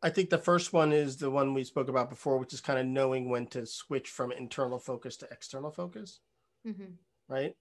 [0.00, 2.78] I think the first one is the one we spoke about before, which is kind
[2.78, 6.20] of knowing when to switch from internal focus to external focus.
[6.64, 6.92] Mm-hmm
[7.28, 7.54] right?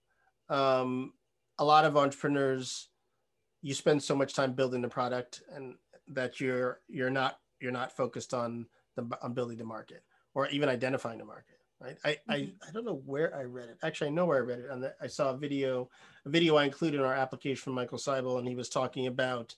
[0.50, 1.14] Um,
[1.60, 2.90] a lot of entrepreneurs,
[3.62, 5.76] you spend so much time building the product and
[6.10, 8.66] that you're you're not you're not focused on
[8.96, 10.04] the on building the market
[10.38, 11.98] or even identifying the market right?
[12.06, 12.32] I, mm-hmm.
[12.32, 12.36] I
[12.68, 13.78] i don't know where i read it.
[13.84, 14.70] Actually i know where i read it.
[14.72, 15.90] And i saw a video
[16.26, 19.56] a video i included in our application from michael seibel and he was talking about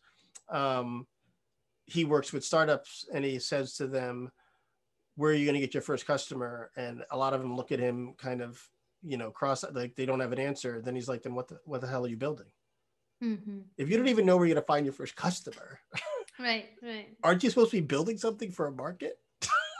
[0.49, 1.05] um,
[1.85, 4.31] he works with startups and he says to them
[5.15, 6.71] where are you going to get your first customer?
[6.77, 8.65] And a lot of them look at him kind of
[9.03, 10.81] you know cross like they don't have an answer.
[10.81, 12.47] Then he's like then what the what the hell are you building?
[13.21, 13.59] Mm-hmm.
[13.77, 15.81] if you don't even know where you're going to find your first customer
[16.39, 17.09] right right.
[17.23, 19.19] aren't you supposed to be building something for a market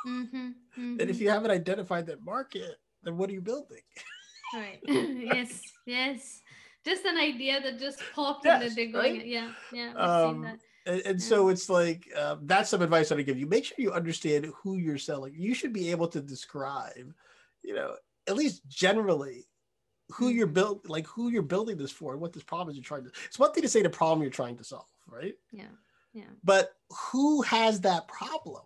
[0.08, 0.38] mm-hmm.
[0.38, 1.00] Mm-hmm.
[1.00, 3.82] and if you haven't identified that market then what are you building
[4.54, 6.42] right yes yes
[6.86, 9.28] just an idea that just popped yes, and they're going right?
[9.28, 10.46] yeah yeah um,
[10.86, 11.26] and, and yeah.
[11.26, 13.46] so it's like uh, that's some advice that I give you.
[13.46, 15.36] Make sure you understand who you're selling.
[15.38, 17.14] You should be able to describe,
[17.62, 17.96] you know,
[18.28, 19.46] at least generally
[20.12, 20.54] who you're mm-hmm.
[20.54, 23.12] built like who you're building this for and what this problem is you're trying to
[23.26, 25.64] it's one thing to say the problem you're trying to solve right yeah
[26.14, 28.64] yeah but who has that problem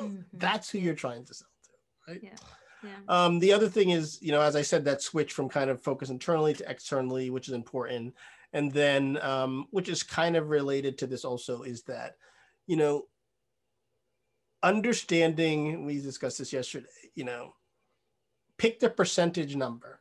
[0.00, 0.20] mm-hmm.
[0.34, 2.36] that's who you're trying to sell to right yeah
[2.82, 2.96] yeah.
[3.08, 5.82] Um, the other thing is, you know, as I said, that switch from kind of
[5.82, 8.14] focus internally to externally, which is important.
[8.52, 12.16] And then, um, which is kind of related to this also, is that,
[12.66, 13.06] you know,
[14.62, 17.54] understanding, we discussed this yesterday, you know,
[18.58, 20.00] pick the percentage number.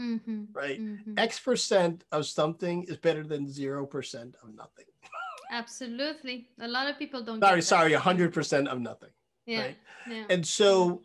[0.00, 0.80] Mm-hmm, right?
[0.80, 1.18] Mm-hmm.
[1.18, 4.86] X percent of something is better than zero percent of nothing.
[5.50, 6.48] Absolutely.
[6.60, 7.40] A lot of people don't.
[7.40, 9.10] Sorry, sorry, a hundred percent of nothing.
[9.46, 9.76] Yeah, right?
[10.08, 10.24] yeah.
[10.28, 11.02] And so,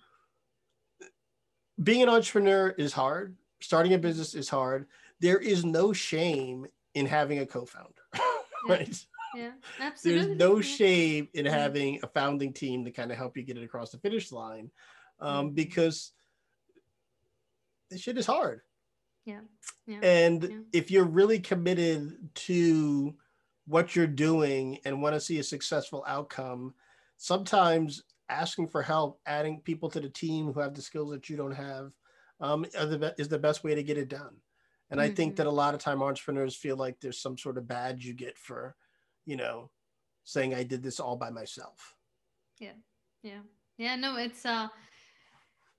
[1.81, 3.35] being an entrepreneur is hard.
[3.61, 4.87] Starting a business is hard.
[5.21, 8.01] There is no shame in having a co-founder,
[8.67, 9.05] right?
[9.35, 10.25] Yeah, absolutely.
[10.25, 13.63] There's no shame in having a founding team to kind of help you get it
[13.63, 14.69] across the finish line,
[15.19, 15.55] um, mm-hmm.
[15.55, 16.11] because
[17.89, 18.61] this shit is hard.
[19.25, 19.39] Yeah.
[19.87, 19.99] yeah.
[20.03, 20.57] And yeah.
[20.73, 23.15] if you're really committed to
[23.66, 26.74] what you're doing and want to see a successful outcome,
[27.18, 31.38] sometimes asking for help, adding people to the team who have the skills that you
[31.38, 31.91] don't have,
[32.41, 34.36] um, the, is the best way to get it done.
[34.89, 35.11] And mm-hmm.
[35.11, 35.38] I think mm-hmm.
[35.38, 38.38] that a lot of time entrepreneurs feel like there's some sort of badge you get
[38.38, 38.76] for,
[39.26, 39.70] you know,
[40.24, 41.95] saying I did this all by myself.
[42.59, 42.78] Yeah.
[43.24, 43.39] Yeah.
[43.78, 43.95] Yeah.
[43.95, 44.68] No, it's uh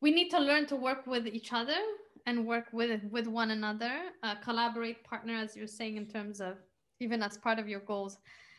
[0.00, 1.78] we need to learn to work with each other
[2.26, 6.56] and work with with one another uh, collaborate partner as you're saying in terms of
[7.00, 8.18] even as part of your goals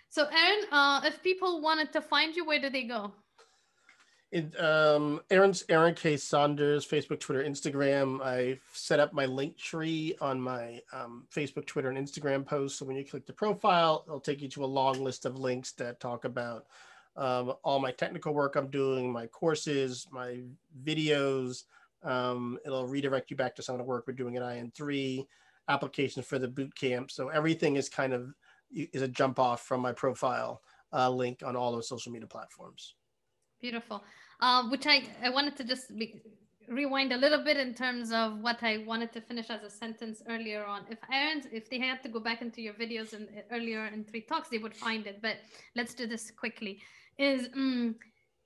[0.10, 3.12] so aaron uh, if people wanted to find you where do they go
[4.60, 6.18] um, Aaron's Aaron K.
[6.18, 8.22] Saunders, Facebook, Twitter, Instagram.
[8.22, 12.78] I set up my Linktree on my um, Facebook, Twitter, and Instagram post.
[12.78, 15.72] So when you click the profile, it'll take you to a long list of links
[15.74, 16.66] that talk about
[17.16, 20.42] um, all my technical work I'm doing, my courses, my
[20.84, 21.64] videos.
[22.04, 25.26] Um, it'll redirect you back to some of the work we're doing at IN3,
[25.68, 27.11] applications for the boot camp.
[27.11, 28.34] So everything is kind of
[28.72, 30.61] is a jump off from my profile
[30.93, 32.95] uh, link on all those social media platforms.
[33.61, 34.03] Beautiful.
[34.41, 36.22] Uh, which I, I wanted to just be,
[36.68, 40.22] rewind a little bit in terms of what I wanted to finish as a sentence
[40.28, 40.86] earlier on.
[40.89, 44.22] If Aaron's, if they had to go back into your videos and earlier in three
[44.22, 45.22] talks, they would find it.
[45.22, 45.38] But
[45.76, 46.82] let's do this quickly.
[47.18, 47.95] Is um,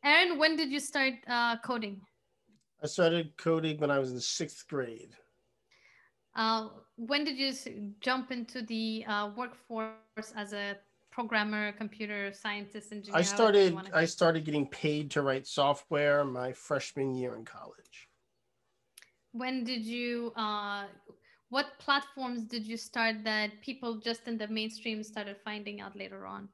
[0.03, 2.01] Aaron, when did you start uh, coding?
[2.83, 5.15] I started coding when I was in sixth grade.
[6.35, 7.53] Uh, when did you
[8.01, 10.77] jump into the uh, workforce as a
[11.11, 13.17] programmer, computer scientist, engineer?
[13.17, 13.77] I started.
[13.93, 18.09] I started getting paid to write software my freshman year in college.
[19.31, 20.33] When did you?
[20.35, 20.85] Uh,
[21.49, 26.27] what platforms did you start that people just in the mainstream started finding out later
[26.27, 26.47] on?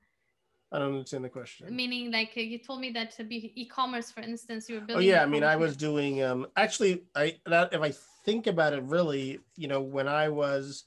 [0.71, 1.73] I don't understand the question.
[1.75, 5.07] Meaning, like uh, you told me that to be e-commerce, for instance, you were building.
[5.07, 6.23] Oh yeah, I mean, I was doing.
[6.23, 7.93] Um, actually, I that, if I
[8.25, 10.85] think about it, really, you know, when I was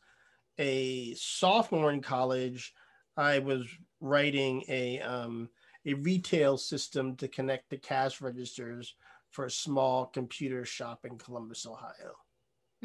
[0.58, 2.74] a sophomore in college,
[3.16, 3.66] I was
[4.00, 5.48] writing a um,
[5.86, 8.94] a retail system to connect the cash registers
[9.30, 12.16] for a small computer shop in Columbus, Ohio.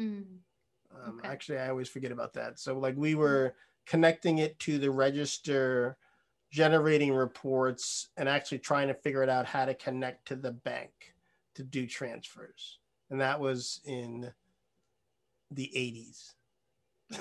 [0.00, 0.38] Mm.
[0.94, 1.28] Um, okay.
[1.28, 2.58] Actually, I always forget about that.
[2.58, 3.54] So, like, we were
[3.86, 5.96] connecting it to the register
[6.50, 10.92] generating reports and actually trying to figure it out how to connect to the bank
[11.56, 12.78] to do transfers.
[13.10, 14.32] And that was in
[15.50, 17.20] the 80s.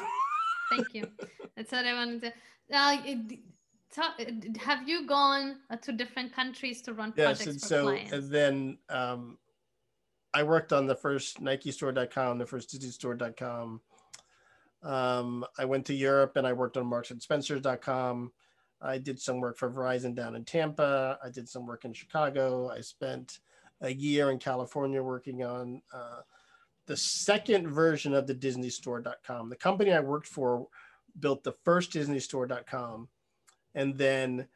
[0.69, 1.07] Thank you.
[1.55, 2.33] That's what I wanted to.
[2.75, 2.97] Uh,
[4.59, 8.11] have you gone uh, to different countries to run projects yes, and for so clients?
[8.11, 9.37] and then um,
[10.33, 13.81] I worked on the first Nike store.com, the first Disney store.com.
[14.81, 18.31] Um, I went to Europe and I worked on Marks and Spencer's.com.
[18.81, 21.17] I did some work for Verizon down in Tampa.
[21.23, 22.69] I did some work in Chicago.
[22.69, 23.39] I spent
[23.81, 26.21] a year in California working on uh,
[26.85, 29.49] the second version of the Disney Store.com.
[29.49, 30.67] The company I worked for
[31.19, 33.07] built the first Disney Store.com.
[33.75, 34.47] And then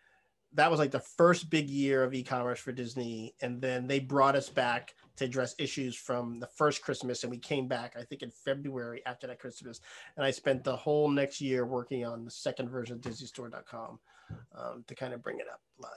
[0.53, 3.35] that was like the first big year of e-commerce for Disney.
[3.41, 7.23] And then they brought us back to address issues from the first Christmas.
[7.23, 9.81] And we came back, I think, in February after that Christmas.
[10.15, 13.99] And I spent the whole next year working on the second version of DisneyStore.com
[14.57, 15.91] um, to kind of bring it up live.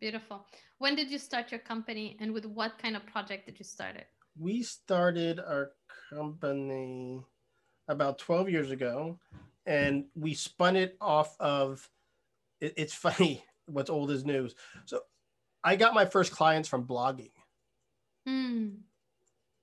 [0.00, 0.46] Beautiful.
[0.78, 3.96] When did you start your company and with what kind of project did you start
[3.96, 4.06] it?
[4.40, 5.72] We started our
[6.08, 7.22] company
[7.88, 9.18] about 12 years ago
[9.66, 11.86] and we spun it off of
[12.58, 14.54] it, it's funny what's old is news.
[14.86, 15.00] So
[15.62, 17.32] I got my first clients from blogging.
[18.26, 18.78] Mm.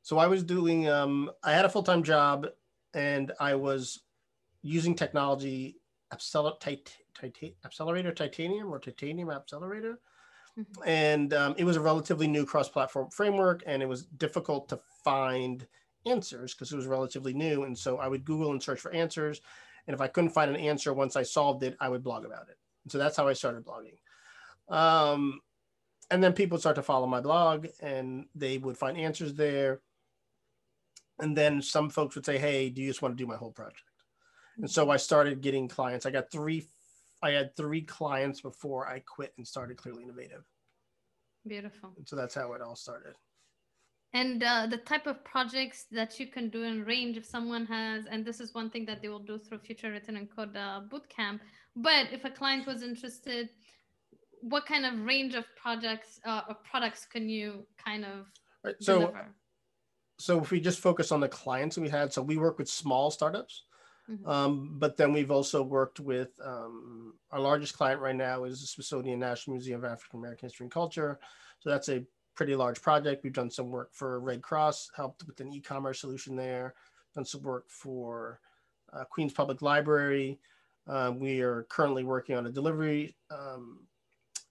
[0.04, 2.46] So I was doing um, I had a full-time job
[2.94, 4.02] and I was
[4.62, 5.78] using technology
[6.14, 9.98] Appcelerator titanium or titanium Appcelerator.
[10.58, 10.90] Mm-hmm.
[10.90, 14.80] And um, it was a relatively new cross platform framework, and it was difficult to
[15.04, 15.68] find
[16.06, 17.64] answers because it was relatively new.
[17.64, 19.42] And so I would Google and search for answers.
[19.88, 22.50] And if I couldn't find an answer once I solved it, I would blog about
[22.50, 22.58] it.
[22.84, 23.98] And so that's how I started blogging.
[24.74, 25.42] Um,
[26.10, 29.82] and then people start to follow my blog and they would find answers there.
[31.20, 33.52] And then some folks would say, Hey, do you just want to do my whole
[33.52, 33.82] project?
[34.58, 36.06] And so I started getting clients.
[36.06, 36.66] I got three,
[37.22, 40.44] I had three clients before I quit and started Clearly Innovative.
[41.48, 41.94] Beautiful.
[41.98, 43.16] And so that's how it all started.
[44.14, 48.06] And uh, the type of projects that you can do in range, if someone has,
[48.10, 50.82] and this is one thing that they will do through Future Written in Code uh,
[50.90, 51.40] Bootcamp.
[51.76, 53.50] But if a client was interested,
[54.42, 58.28] what kind of range of projects uh, or products can you kind of
[58.64, 58.76] right.
[58.80, 59.28] so, deliver?
[60.20, 63.12] So if we just focus on the clients we had, so we work with small
[63.12, 63.64] startups.
[64.10, 64.30] Mm-hmm.
[64.30, 68.68] Um, but then we've also worked with um, our largest client right now is the
[68.68, 71.20] Smithsonian National Museum of African American History and Culture.
[71.60, 72.04] So that's a
[72.36, 73.24] pretty large project.
[73.24, 76.76] We've done some work for Red Cross, helped with an e-commerce solution there.
[77.16, 78.40] Done some work for
[78.94, 80.40] uh, Queens Public Library.
[80.88, 83.80] Uh, we are currently working on a delivery um,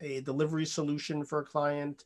[0.02, 2.04] a delivery solution for a client.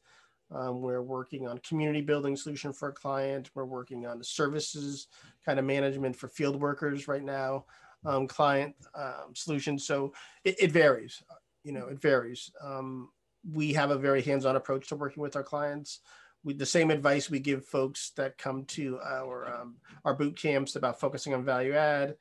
[0.52, 3.50] Um, we're working on community building solution for a client.
[3.54, 5.06] We're working on the services
[5.44, 7.66] kind of management for field workers right now,
[8.04, 9.86] um, client um, solutions.
[9.86, 10.12] So
[10.44, 11.22] it, it, varies,
[11.62, 12.50] you know, it varies.
[12.62, 13.10] Um,
[13.50, 16.00] we have a very hands-on approach to working with our clients.
[16.42, 20.74] We, the same advice we give folks that come to our um, our boot camps
[20.74, 22.16] about focusing on value add,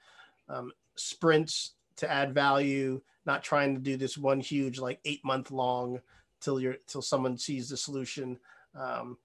[0.50, 5.52] um, sprints to add value, not trying to do this one huge like eight month
[5.52, 6.00] long
[6.42, 8.38] till you're till someone sees the solution.
[8.76, 9.18] Um,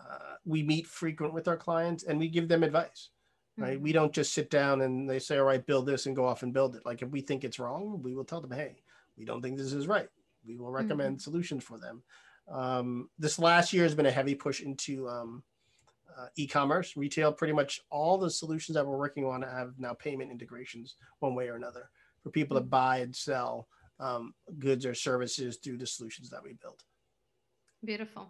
[0.00, 3.10] uh, we meet frequent with our clients and we give them advice
[3.58, 3.78] right?
[3.78, 3.82] Mhm.
[3.82, 6.42] we don't just sit down and they say all right build this and go off
[6.42, 6.86] and build it.
[6.86, 8.82] Like if we think it's wrong we will tell them hey
[9.16, 10.08] we don't think this is right.
[10.46, 12.02] We will recommend solutions for them.
[12.48, 15.42] Um, this last year has been a heavy push into um,
[16.18, 16.96] uh, e-commerce.
[16.96, 21.34] Retail pretty much all the solutions that we're working on have now payment integrations one
[21.34, 21.90] way or another
[22.22, 23.68] for people to buy and sell
[24.00, 26.80] um, goods or services through the solutions that we build
[27.84, 28.24] Beautiful.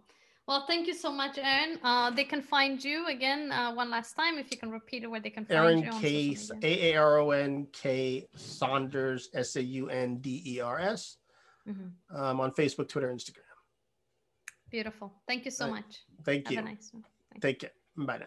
[0.47, 1.79] Well, thank you so much, Aaron.
[1.83, 5.07] Uh, they can find you again uh, one last time if you can repeat it
[5.12, 5.85] where they can find aaron you.
[5.87, 11.03] Aaron k social a-a-r-o-n-k saunders s-a-u-n-d-e-r-s
[11.68, 11.93] Mhm.
[12.18, 13.45] um, on facebook twitter instagram
[14.71, 15.12] Beautiful.
[15.27, 15.85] Thank you so Right.
[15.85, 15.93] much.
[16.25, 16.57] thank you.
[16.57, 17.05] Have you a nice one.
[17.41, 18.27] take care bye now